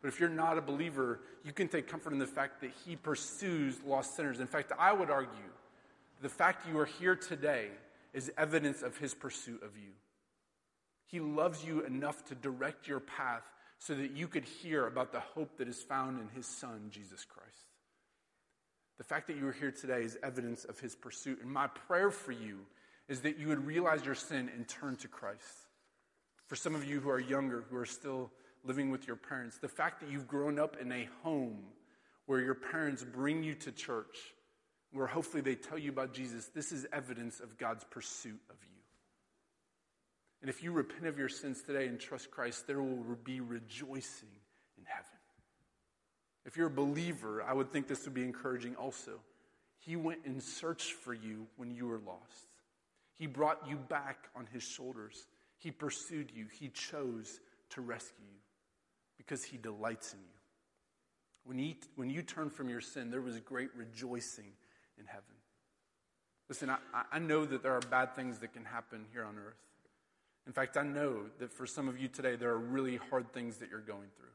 [0.00, 2.94] But if you're not a believer, you can take comfort in the fact that He
[2.94, 4.38] pursues lost sinners.
[4.38, 5.50] In fact, I would argue
[6.22, 7.70] the fact you are here today
[8.12, 9.90] is evidence of his pursuit of you.
[11.06, 13.42] He loves you enough to direct your path
[13.80, 17.24] so that you could hear about the hope that is found in his son, Jesus
[17.24, 17.64] Christ.
[18.98, 21.40] The fact that you are here today is evidence of his pursuit.
[21.40, 22.58] And my prayer for you
[23.08, 25.68] is that you would realize your sin and turn to Christ.
[26.46, 28.30] For some of you who are younger, who are still
[28.64, 31.58] living with your parents, the fact that you've grown up in a home
[32.26, 34.16] where your parents bring you to church
[34.92, 38.68] where hopefully they tell you about Jesus, this is evidence of God's pursuit of you.
[40.40, 44.28] And if you repent of your sins today and trust Christ, there will be rejoicing.
[46.48, 49.20] If you're a believer, I would think this would be encouraging also.
[49.80, 52.54] He went and searched for you when you were lost.
[53.12, 55.26] He brought you back on his shoulders.
[55.58, 56.46] He pursued you.
[56.50, 58.40] He chose to rescue you
[59.18, 60.38] because he delights in you.
[61.44, 64.52] When, he, when you turn from your sin, there was great rejoicing
[64.98, 65.24] in heaven.
[66.48, 66.78] Listen, I,
[67.12, 69.60] I know that there are bad things that can happen here on earth.
[70.46, 73.58] In fact, I know that for some of you today, there are really hard things
[73.58, 74.28] that you're going through.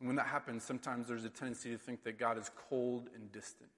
[0.00, 3.30] And when that happens, sometimes there's a tendency to think that God is cold and
[3.30, 3.70] distant.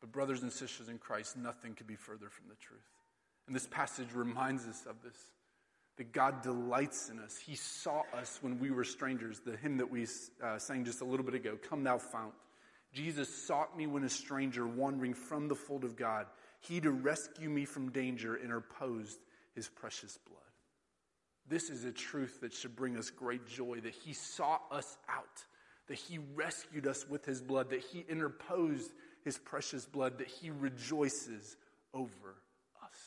[0.00, 2.80] But, brothers and sisters in Christ, nothing could be further from the truth.
[3.46, 5.16] And this passage reminds us of this
[5.96, 7.38] that God delights in us.
[7.38, 9.40] He saw us when we were strangers.
[9.40, 10.06] The hymn that we
[10.42, 12.34] uh, sang just a little bit ago, Come Thou Fount.
[12.92, 16.26] Jesus sought me when a stranger, wandering from the fold of God.
[16.60, 19.18] He to rescue me from danger interposed
[19.54, 20.43] his precious blood.
[21.48, 25.44] This is a truth that should bring us great joy that he sought us out,
[25.88, 28.90] that he rescued us with his blood, that he interposed
[29.24, 31.56] his precious blood, that he rejoices
[31.92, 32.36] over
[32.82, 32.98] us.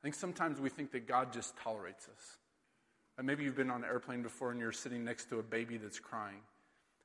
[0.00, 2.38] I think sometimes we think that God just tolerates us.
[3.18, 5.78] And maybe you've been on an airplane before and you're sitting next to a baby
[5.78, 6.40] that's crying.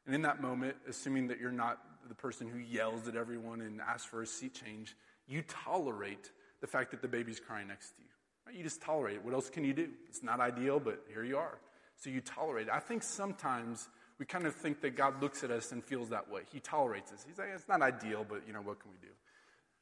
[0.06, 3.80] And in that moment, assuming that you're not the person who yells at everyone and
[3.80, 4.96] asks for a seat change,
[5.28, 8.11] you tolerate the fact that the baby's crying next to you.
[8.54, 9.26] You just tolerate it.
[9.26, 9.90] What else can you do?
[10.08, 11.58] It's not ideal, but here you are.
[11.98, 12.74] So you tolerate it.
[12.74, 16.30] I think sometimes we kind of think that God looks at us and feels that
[16.30, 16.42] way.
[16.52, 17.26] He tolerates us.
[17.28, 19.14] He's like, it's not ideal, but you know, what can we do?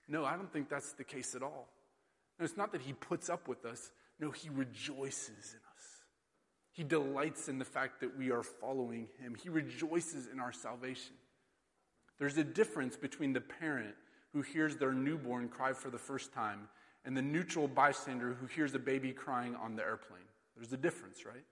[0.07, 1.67] No, I don't think that's the case at all.
[2.37, 3.91] No, it's not that he puts up with us.
[4.19, 5.85] No, he rejoices in us.
[6.71, 9.35] He delights in the fact that we are following him.
[9.35, 11.13] He rejoices in our salvation.
[12.17, 13.95] There's a difference between the parent
[14.33, 16.69] who hears their newborn cry for the first time
[17.05, 20.21] and the neutral bystander who hears a baby crying on the airplane.
[20.55, 21.45] There's a difference, right?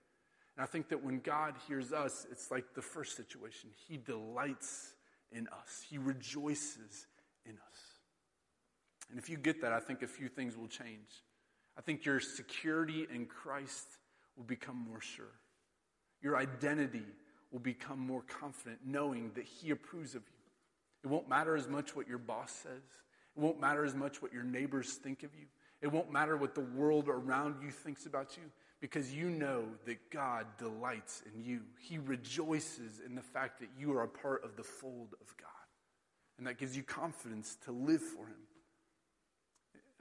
[0.56, 3.70] And I think that when God hears us, it's like the first situation.
[3.88, 4.92] He delights
[5.30, 7.06] in us, He rejoices
[7.44, 7.78] in us.
[9.10, 11.22] And if you get that, I think a few things will change.
[11.76, 13.86] I think your security in Christ
[14.36, 15.38] will become more sure.
[16.20, 17.04] Your identity
[17.52, 20.38] will become more confident, knowing that He approves of you.
[21.04, 22.82] It won't matter as much what your boss says.
[23.38, 25.46] It won't matter as much what your neighbors think of you.
[25.80, 28.42] It won't matter what the world around you thinks about you
[28.80, 31.60] because you know that God delights in you.
[31.78, 35.48] He rejoices in the fact that you are a part of the fold of God.
[36.36, 38.42] And that gives you confidence to live for Him.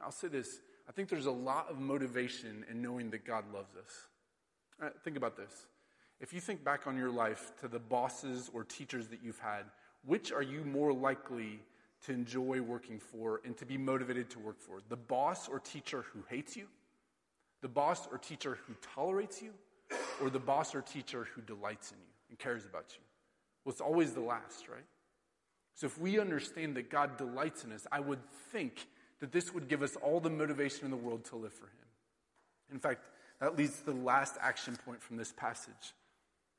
[0.03, 3.75] I'll say this I think there's a lot of motivation in knowing that God loves
[3.75, 4.07] us.
[4.81, 5.67] Right, think about this.
[6.19, 9.65] If you think back on your life to the bosses or teachers that you've had,
[10.05, 11.59] which are you more likely
[12.07, 14.79] to enjoy working for and to be motivated to work for?
[14.89, 16.67] The boss or teacher who hates you?
[17.61, 19.51] The boss or teacher who tolerates you?
[20.21, 23.03] Or the boss or teacher who delights in you and cares about you?
[23.63, 24.85] Well, it's always the last, right?
[25.75, 28.19] So if we understand that God delights in us, I would
[28.51, 28.87] think
[29.19, 31.87] that this would give us all the motivation in the world to live for Him.
[32.71, 33.09] In fact,
[33.41, 35.93] that leads to the last action point from this passage.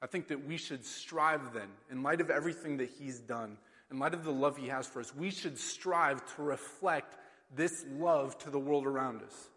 [0.00, 3.56] I think that we should strive then, in light of everything that He's done,
[3.90, 7.16] in light of the love He has for us, we should strive to reflect
[7.54, 9.48] this love to the world around us.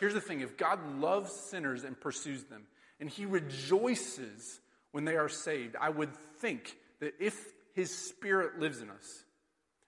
[0.00, 2.66] Here's the thing if God loves sinners and pursues them,
[3.00, 4.60] and He rejoices
[4.92, 7.36] when they are saved, I would think that if
[7.74, 9.24] His Spirit lives in us,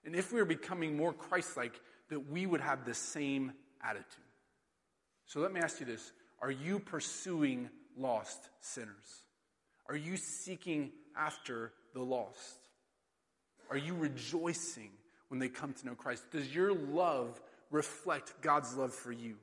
[0.05, 1.79] and if we are becoming more Christ like,
[2.09, 3.51] that we would have the same
[3.83, 4.05] attitude.
[5.25, 9.23] So let me ask you this Are you pursuing lost sinners?
[9.89, 12.66] Are you seeking after the lost?
[13.69, 14.91] Are you rejoicing
[15.29, 16.31] when they come to know Christ?
[16.31, 19.35] Does your love reflect God's love for you?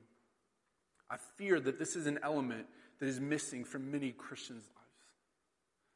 [1.09, 2.65] I fear that this is an element
[2.99, 4.85] that is missing from many Christians' lives.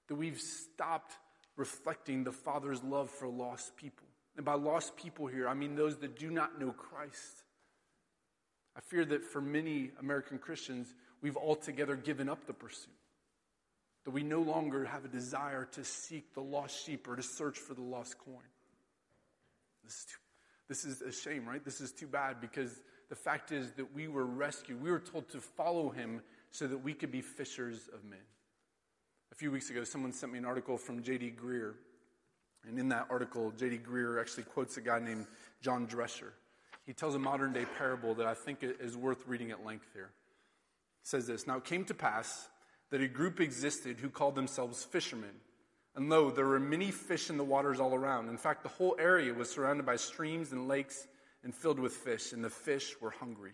[0.08, 1.14] That we've stopped
[1.56, 4.08] reflecting the Father's love for lost people.
[4.36, 7.44] And by lost people here, I mean those that do not know Christ.
[8.78, 12.94] I fear that for many American Christians, we've altogether given up the pursuit.
[14.10, 17.60] That we no longer have a desire to seek the lost sheep or to search
[17.60, 18.42] for the lost coin.
[19.84, 20.18] This is, too,
[20.68, 21.64] this is a shame, right?
[21.64, 22.72] This is too bad because
[23.10, 24.82] the fact is that we were rescued.
[24.82, 28.18] We were told to follow him so that we could be fishers of men.
[29.32, 31.36] A few weeks ago, someone sent me an article from J.D.
[31.40, 31.76] Greear.
[32.68, 33.82] And in that article, J.D.
[33.88, 35.28] Greear actually quotes a guy named
[35.62, 36.32] John Drescher.
[36.88, 40.10] He tells a modern day parable that I think is worth reading at length here.
[41.04, 42.48] He says this Now it came to pass
[42.90, 45.36] that a group existed who called themselves fishermen.
[45.96, 48.30] And lo, there were many fish in the waters all around.
[48.30, 51.08] In fact, the whole area was surrounded by streams and lakes
[51.44, 53.52] and filled with fish, and the fish were hungry.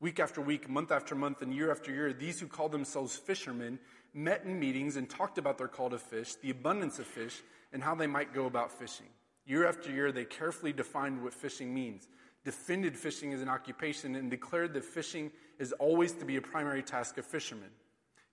[0.00, 3.78] Week after week, month after month, and year after year, these who called themselves fishermen
[4.12, 7.82] met in meetings and talked about their call to fish, the abundance of fish, and
[7.82, 9.06] how they might go about fishing.
[9.46, 12.08] Year after year, they carefully defined what fishing means,
[12.44, 16.82] defended fishing as an occupation, and declared that fishing is always to be a primary
[16.82, 17.70] task of fishermen.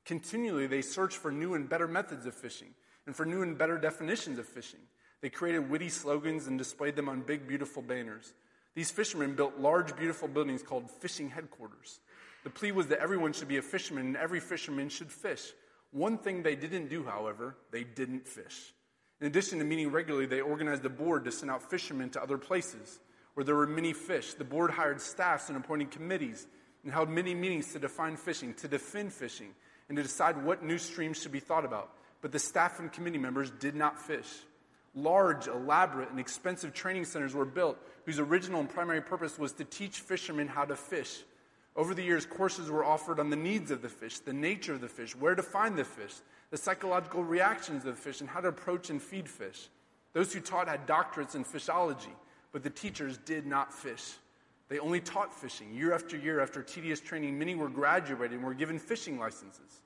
[0.06, 2.74] Continually, they searched for new and better methods of fishing
[3.06, 4.80] and for new and better definitions of fishing.
[5.22, 8.34] They created witty slogans and displayed them on big, beautiful banners.
[8.74, 12.00] These fishermen built large, beautiful buildings called fishing headquarters.
[12.44, 15.52] The plea was that everyone should be a fisherman and every fisherman should fish.
[15.92, 18.74] One thing they didn't do, however, they didn't fish.
[19.20, 22.40] In addition to meeting regularly, they organized a board to send out fishermen to other
[22.40, 23.00] places
[23.34, 24.34] where there were many fish.
[24.34, 26.48] The board hired staffs and appointed committees
[26.84, 29.54] and held many meetings to define fishing, to defend fishing,
[29.92, 31.90] and to decide what new streams should be thought about.
[32.22, 34.26] But the staff and committee members did not fish.
[34.96, 39.66] Large, elaborate, and expensive training centers were built whose original and primary purpose was to
[39.66, 41.24] teach fishermen how to fish.
[41.76, 44.80] Over the years, courses were offered on the needs of the fish, the nature of
[44.80, 46.14] the fish, where to find the fish,
[46.52, 49.68] the psychological reactions of the fish, and how to approach and feed fish.
[50.14, 52.16] Those who taught had doctorates in fishology,
[52.54, 54.14] but the teachers did not fish.
[54.72, 55.74] They only taught fishing.
[55.74, 59.82] Year after year, after tedious training, many were graduated and were given fishing licenses.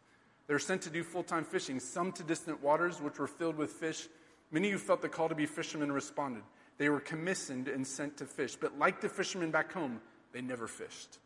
[0.46, 3.56] They were sent to do full time fishing, some to distant waters, which were filled
[3.56, 4.08] with fish.
[4.52, 6.44] Many who felt the call to be fishermen responded.
[6.78, 10.02] They were commissioned and sent to fish, but like the fishermen back home,
[10.34, 11.18] they never fished.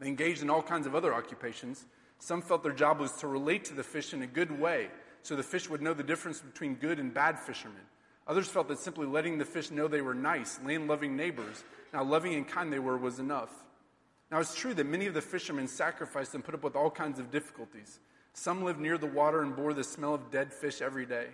[0.00, 1.86] They engaged in all kinds of other occupations.
[2.18, 4.88] Some felt their job was to relate to the fish in a good way,
[5.22, 7.86] so the fish would know the difference between good and bad fishermen.
[8.26, 11.62] Others felt that simply letting the fish know they were nice, land loving neighbors,
[11.92, 13.50] how loving and kind they were, was enough.
[14.30, 17.18] Now, it's true that many of the fishermen sacrificed and put up with all kinds
[17.18, 18.00] of difficulties.
[18.32, 21.28] Some lived near the water and bore the smell of dead fish every day.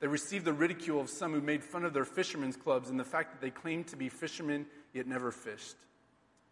[0.00, 3.04] They received the ridicule of some who made fun of their fishermen's clubs and the
[3.04, 5.76] fact that they claimed to be fishermen yet never fished.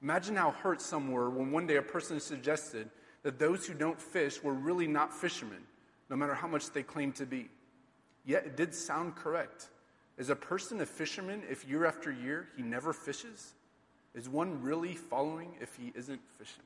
[0.03, 2.91] Imagine how hurt some were when one day a person suggested
[3.23, 5.63] that those who don't fish were really not fishermen,
[6.11, 7.49] no matter how much they claimed to be.
[8.27, 9.71] Yet it did sound correct.
[10.17, 13.53] Is a person a fisherman if year after year he never fishes?
[14.15, 16.63] Is one really following if he isn't fishing?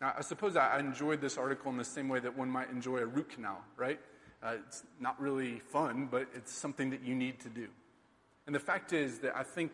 [0.00, 2.98] Now, I suppose I enjoyed this article in the same way that one might enjoy
[2.98, 4.00] a root canal, right?
[4.42, 7.68] Uh, it's not really fun, but it's something that you need to do.
[8.46, 9.72] And the fact is that I think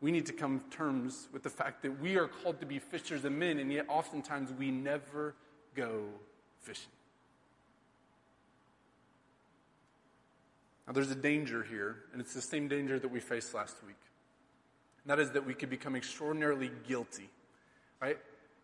[0.00, 2.78] we need to come to terms with the fact that we are called to be
[2.78, 5.34] fishers of men, and yet oftentimes we never
[5.74, 6.04] go
[6.60, 6.92] fishing.
[10.90, 13.94] Now, there's a danger here, and it's the same danger that we faced last week.
[15.04, 17.30] And that is that we could become extraordinarily guilty,
[18.02, 18.18] right?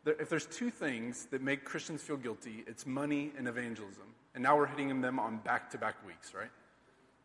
[0.04, 4.02] If there's two things that make Christians feel guilty, it's money and evangelism.
[4.34, 6.50] And now we're hitting them on back to back weeks, right?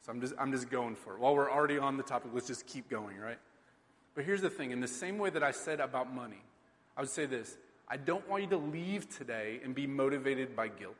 [0.05, 1.19] So I'm just, I'm just going for it.
[1.19, 3.39] While we're already on the topic, let's just keep going, right?
[4.13, 6.43] But here's the thing in the same way that I said about money,
[6.95, 7.57] I would say this
[7.89, 10.93] I don't want you to leave today and be motivated by guilt.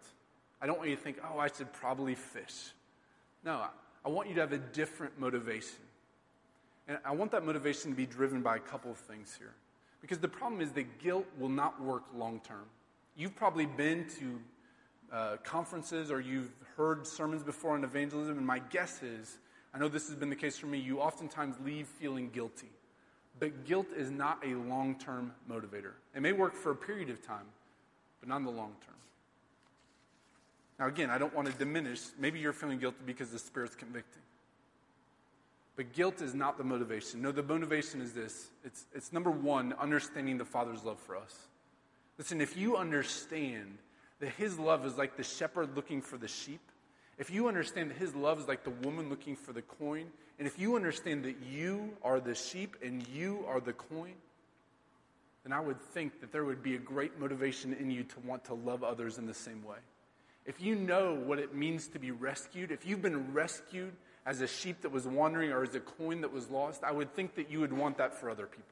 [0.60, 2.72] I don't want you to think, oh, I should probably fish.
[3.44, 3.68] No,
[4.06, 5.80] I want you to have a different motivation.
[6.88, 9.54] And I want that motivation to be driven by a couple of things here.
[10.02, 12.66] Because the problem is that guilt will not work long term.
[13.16, 14.40] You've probably been to
[15.12, 19.38] uh, conferences or you've heard sermons before on evangelism, and my guess is,
[19.74, 22.70] I know this has been the case for me, you oftentimes leave feeling guilty.
[23.40, 25.94] But guilt is not a long term motivator.
[26.16, 27.46] It may work for a period of time,
[28.20, 28.96] but not in the long term.
[30.82, 32.02] Now, again, I don't want to diminish.
[32.18, 34.24] Maybe you're feeling guilty because the Spirit's convicting.
[35.76, 37.22] But guilt is not the motivation.
[37.22, 41.36] No, the motivation is this it's, it's number one, understanding the Father's love for us.
[42.18, 43.78] Listen, if you understand
[44.22, 46.62] that his love is like the shepherd looking for the sheep,
[47.20, 50.08] if you understand that his love is like the woman looking for the coin,
[50.40, 54.14] and if you understand that you are the sheep and you are the coin,
[55.44, 58.46] then I would think that there would be a great motivation in you to want
[58.46, 59.78] to love others in the same way.
[60.46, 63.94] If you know what it means to be rescued, if you've been rescued
[64.26, 67.14] as a sheep that was wandering or as a coin that was lost, I would
[67.14, 68.66] think that you would want that for other people.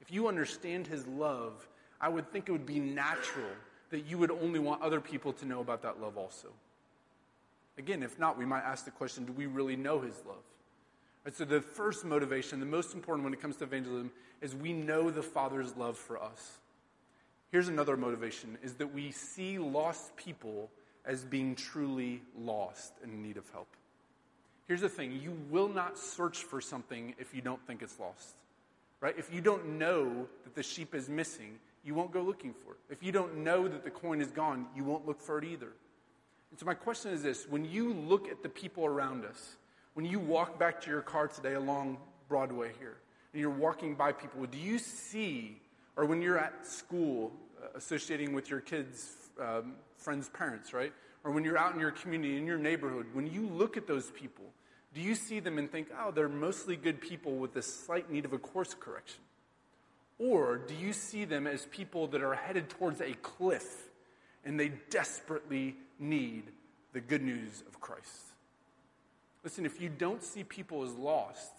[0.00, 1.68] If you understand his love,
[2.00, 3.50] I would think it would be natural
[3.90, 6.48] that you would only want other people to know about that love also.
[7.78, 10.42] Again, if not, we might ask the question do we really know his love?
[11.34, 14.10] So, the first motivation, the most important when it comes to evangelism,
[14.40, 16.58] is we know the Father's love for us.
[17.50, 20.70] Here's another motivation is that we see lost people
[21.04, 23.68] as being truly lost and in need of help.
[24.66, 28.34] Here's the thing you will not search for something if you don't think it's lost.
[29.00, 29.14] Right?
[29.16, 32.78] If you don't know that the sheep is missing, you won't go looking for it.
[32.90, 35.72] If you don't know that the coin is gone, you won't look for it either.
[36.50, 39.56] And so, my question is this when you look at the people around us,
[39.94, 42.96] when you walk back to your car today along Broadway here,
[43.32, 45.60] and you're walking by people, do you see,
[45.98, 50.92] or when you're at school uh, associating with your kids' um, friends' parents, right?
[51.24, 54.12] Or when you're out in your community, in your neighborhood, when you look at those
[54.12, 54.44] people,
[54.94, 58.24] do you see them and think, oh, they're mostly good people with a slight need
[58.24, 59.20] of a course correction?
[60.20, 63.88] Or do you see them as people that are headed towards a cliff
[64.44, 66.44] and they desperately need
[66.92, 68.22] the good news of Christ?
[69.42, 71.52] Listen, if you don't see people as lost,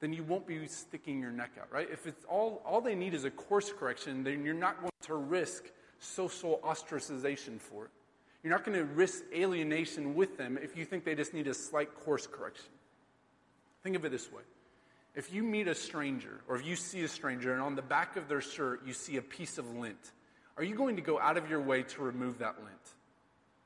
[0.00, 1.88] then you won't be sticking your neck out, right?
[1.90, 5.14] If it's all, all they need is a course correction, then you're not going to
[5.14, 5.64] risk
[5.98, 7.90] social ostracization for it.
[8.42, 11.54] You're not going to risk alienation with them if you think they just need a
[11.54, 12.70] slight course correction.
[13.82, 14.42] Think of it this way
[15.14, 18.16] if you meet a stranger, or if you see a stranger, and on the back
[18.16, 20.12] of their shirt you see a piece of lint,
[20.56, 22.94] are you going to go out of your way to remove that lint?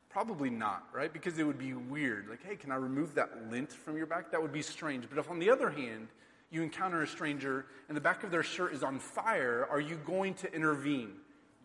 [0.09, 1.13] Probably not, right?
[1.13, 2.29] Because it would be weird.
[2.29, 4.31] Like, hey, can I remove that lint from your back?
[4.31, 5.09] That would be strange.
[5.09, 6.07] But if, on the other hand,
[6.51, 9.97] you encounter a stranger and the back of their shirt is on fire, are you
[10.07, 11.13] going to intervene?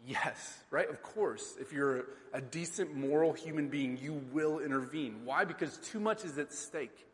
[0.06, 0.90] Yes, right?
[0.90, 1.56] Of course.
[1.60, 5.22] If you're a decent, moral human being, you will intervene.
[5.26, 5.46] Why?
[5.46, 7.06] Because too much is at stake.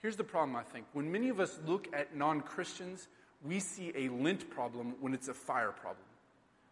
[0.00, 0.86] Here's the problem, I think.
[0.92, 3.08] When many of us look at non Christians,
[3.44, 6.04] we see a lint problem when it's a fire problem.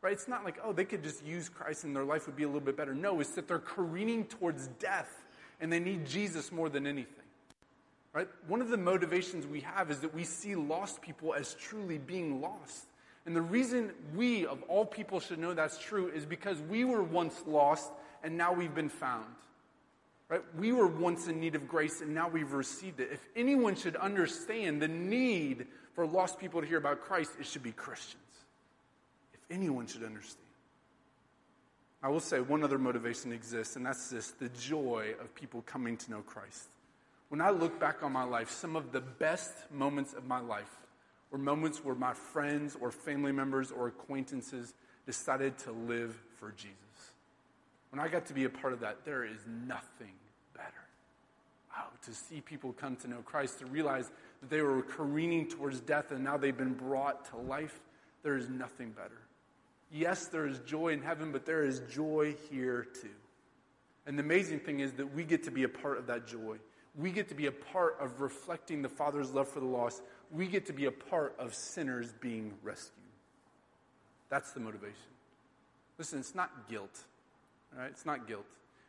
[0.02, 0.12] Right?
[0.12, 2.46] It's not like, oh, they could just use Christ and their life would be a
[2.46, 2.94] little bit better.
[2.94, 5.24] No, it's that they're careening towards death
[5.60, 7.25] and they need Jesus more than anything.
[8.16, 8.28] Right?
[8.48, 12.40] One of the motivations we have is that we see lost people as truly being
[12.40, 12.86] lost.
[13.26, 17.02] And the reason we, of all people, should know that's true is because we were
[17.02, 17.90] once lost
[18.24, 19.26] and now we've been found.
[20.30, 20.40] Right?
[20.58, 23.10] We were once in need of grace and now we've received it.
[23.12, 27.62] If anyone should understand the need for lost people to hear about Christ, it should
[27.62, 28.22] be Christians
[29.34, 30.40] If anyone should understand.
[32.02, 35.98] I will say one other motivation exists, and that's this the joy of people coming
[35.98, 36.70] to know Christ.
[37.28, 40.70] When I look back on my life, some of the best moments of my life
[41.30, 44.74] were moments where my friends or family members or acquaintances
[45.06, 46.76] decided to live for Jesus.
[47.90, 50.12] When I got to be a part of that, there is nothing
[50.54, 50.72] better.
[51.76, 54.10] Wow, to see people come to know Christ, to realize
[54.40, 57.80] that they were careening towards death and now they've been brought to life,
[58.22, 59.20] there is nothing better.
[59.92, 63.08] Yes, there is joy in heaven, but there is joy here too.
[64.06, 66.56] And the amazing thing is that we get to be a part of that joy.
[66.98, 70.02] We get to be a part of reflecting the Father's love for the lost.
[70.30, 72.92] We get to be a part of sinners being rescued.
[74.28, 74.94] That's the motivation.
[75.98, 77.04] Listen, it's not guilt.
[77.74, 77.90] All right?
[77.90, 78.46] It's not guilt.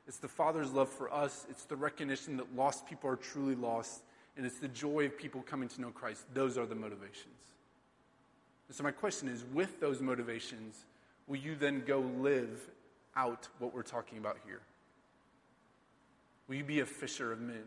[0.07, 1.45] It's the Father's love for us.
[1.49, 4.03] It's the recognition that lost people are truly lost.
[4.37, 6.25] And it's the joy of people coming to know Christ.
[6.33, 7.25] Those are the motivations.
[8.67, 10.85] And so, my question is with those motivations,
[11.27, 12.69] will you then go live
[13.15, 14.61] out what we're talking about here?
[16.47, 17.63] Will you be a fisher of men?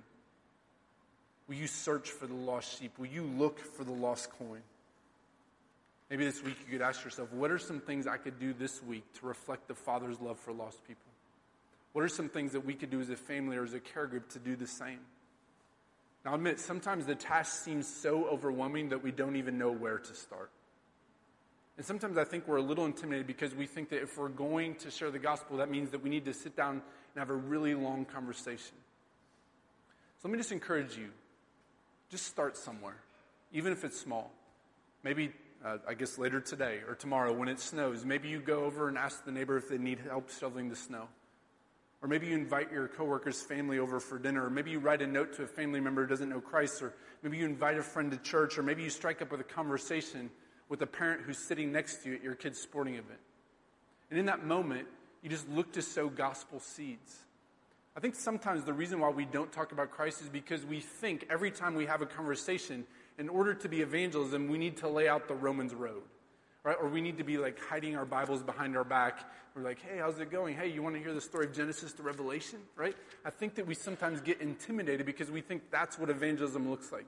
[1.51, 2.97] Will you search for the lost sheep?
[2.97, 4.61] Will you look for the lost coin?
[6.09, 8.81] Maybe this week you could ask yourself, what are some things I could do this
[8.85, 11.11] week to reflect the Father's love for lost people?
[11.93, 14.07] What are some things that we could do as a family or as a care
[14.07, 15.01] group to do the same?
[16.25, 19.99] Now, I admit, sometimes the task seems so overwhelming that we don't even know where
[19.99, 20.51] to start.
[21.79, 24.77] And sometimes I think we're a little intimidated because we think that if we're going
[24.77, 27.35] to share the gospel, that means that we need to sit down and have a
[27.35, 28.77] really long conversation.
[30.23, 31.09] So let me just encourage you
[32.11, 32.97] just start somewhere,
[33.53, 34.31] even if it's small.
[35.03, 35.33] Maybe,
[35.65, 38.99] uh, I guess, later today or tomorrow when it snows, maybe you go over and
[38.99, 41.09] ask the neighbor if they need help shoveling the snow.
[42.03, 45.07] Or maybe you invite your coworker's family over for dinner, or maybe you write a
[45.07, 48.11] note to a family member who doesn't know Christ, or maybe you invite a friend
[48.11, 50.31] to church, or maybe you strike up with a conversation
[50.71, 53.21] with a parent who's sitting next to you at your kid's sporting event.
[54.11, 54.89] And in that moment,
[55.23, 57.19] you just look to sow gospel seeds.
[58.01, 61.27] I think sometimes the reason why we don't talk about Christ is because we think
[61.29, 62.87] every time we have a conversation,
[63.19, 66.01] in order to be evangelism, we need to lay out the Romans road.
[66.65, 66.79] Right?
[66.81, 69.31] Or we need to be like hiding our Bibles behind our back.
[69.55, 70.57] We're like, hey, how's it going?
[70.57, 72.61] Hey, you want to hear the story of Genesis to Revelation?
[72.75, 72.97] Right?
[73.23, 77.05] I think that we sometimes get intimidated because we think that's what evangelism looks like.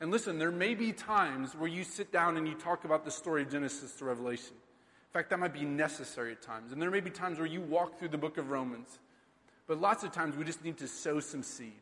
[0.00, 3.10] And listen, there may be times where you sit down and you talk about the
[3.10, 4.54] story of Genesis to Revelation.
[4.54, 6.70] In fact, that might be necessary at times.
[6.70, 9.00] And there may be times where you walk through the book of Romans.
[9.66, 11.72] But lots of times we just need to sow some seed.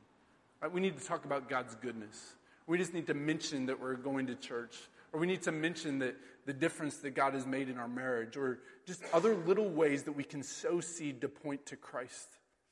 [0.61, 0.73] Right?
[0.73, 2.35] We need to talk about God's goodness.
[2.67, 4.77] We just need to mention that we're going to church.
[5.13, 6.17] Or we need to mention that
[6.47, 8.37] the difference that God has made in our marriage.
[8.37, 12.29] Or just other little ways that we can sow seed to point to Christ.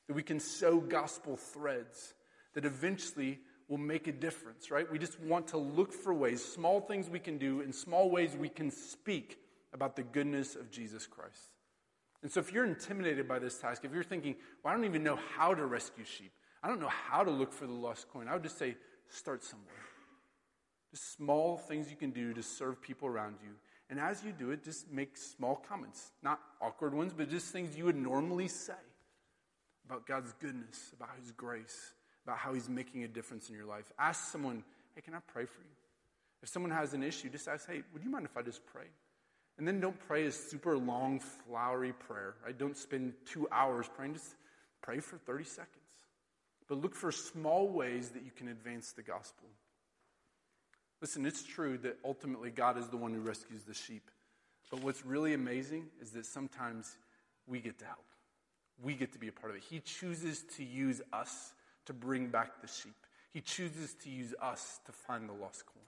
[0.07, 2.13] That we can sow gospel threads
[2.53, 4.89] that eventually will make a difference, right?
[4.91, 8.35] We just want to look for ways, small things we can do, in small ways
[8.35, 9.39] we can speak
[9.73, 11.52] about the goodness of Jesus Christ.
[12.23, 15.03] And so, if you're intimidated by this task, if you're thinking, well, I don't even
[15.03, 16.31] know how to rescue sheep,
[16.63, 18.77] I don't know how to look for the lost coin, I would just say,
[19.09, 19.73] start somewhere.
[20.91, 23.51] Just small things you can do to serve people around you.
[23.89, 27.75] And as you do it, just make small comments, not awkward ones, but just things
[27.75, 28.73] you would normally say
[29.85, 31.93] about God's goodness, about His grace,
[32.25, 33.91] about how He's making a difference in your life.
[33.99, 34.63] Ask someone,
[34.95, 35.75] hey, can I pray for you?
[36.41, 38.87] If someone has an issue, just ask, hey, would you mind if I just pray?
[39.57, 42.35] And then don't pray a super long, flowery prayer.
[42.45, 42.57] Right?
[42.57, 44.15] Don't spend two hours praying.
[44.15, 44.35] Just
[44.81, 45.77] pray for 30 seconds.
[46.67, 49.47] But look for small ways that you can advance the gospel.
[51.01, 54.09] Listen, it's true that ultimately God is the one who rescues the sheep.
[54.71, 56.97] But what's really amazing is that sometimes
[57.45, 58.05] we get to help.
[58.81, 59.63] We get to be a part of it.
[59.69, 61.53] He chooses to use us
[61.85, 62.95] to bring back the sheep.
[63.31, 65.83] He chooses to use us to find the lost coin.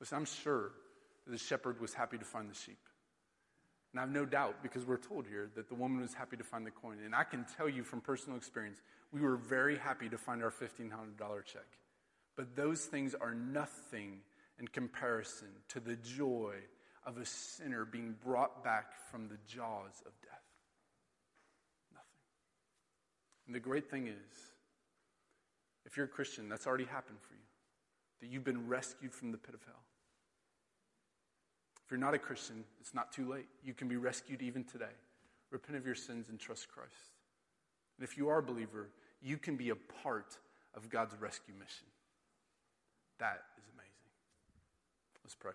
[0.00, 0.72] Listen, I'm sure
[1.30, 2.78] the shepherd was happy to find the sheep.
[3.92, 6.44] And I have no doubt, because we're told here, that the woman was happy to
[6.44, 6.98] find the coin.
[7.04, 8.80] And I can tell you from personal experience,
[9.12, 11.62] we were very happy to find our $1,500 check.
[12.36, 14.20] But those things are nothing
[14.58, 16.54] in comparison to the joy
[17.06, 20.44] of a sinner being brought back from the jaws of death.
[21.92, 22.06] Nothing.
[23.46, 24.36] And the great thing is,
[25.86, 27.40] if you're a Christian, that's already happened for you,
[28.20, 29.82] that you've been rescued from the pit of hell.
[31.88, 33.46] If you're not a Christian, it's not too late.
[33.64, 34.92] You can be rescued even today.
[35.50, 36.92] Repent of your sins and trust Christ.
[37.96, 38.90] And if you are a believer,
[39.22, 40.36] you can be a part
[40.74, 41.86] of God's rescue mission.
[43.20, 44.12] That is amazing.
[45.24, 45.52] Let's pray.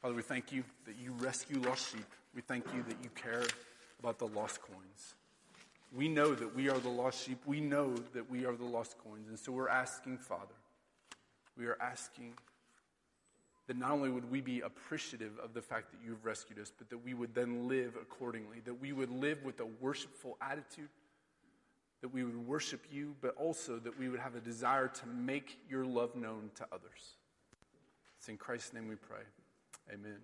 [0.00, 2.06] Father, we thank you that you rescue lost sheep.
[2.34, 3.44] We thank you that you care
[4.00, 5.14] about the lost coins.
[5.94, 7.38] We know that we are the lost sheep.
[7.46, 9.28] We know that we are the lost coins.
[9.28, 10.56] And so we're asking, Father,
[11.56, 12.32] we are asking
[13.66, 16.90] that not only would we be appreciative of the fact that you've rescued us, but
[16.90, 20.88] that we would then live accordingly, that we would live with a worshipful attitude,
[22.00, 25.58] that we would worship you, but also that we would have a desire to make
[25.70, 27.16] your love known to others.
[28.18, 29.22] It's in Christ's name we pray.
[29.92, 30.18] Amen.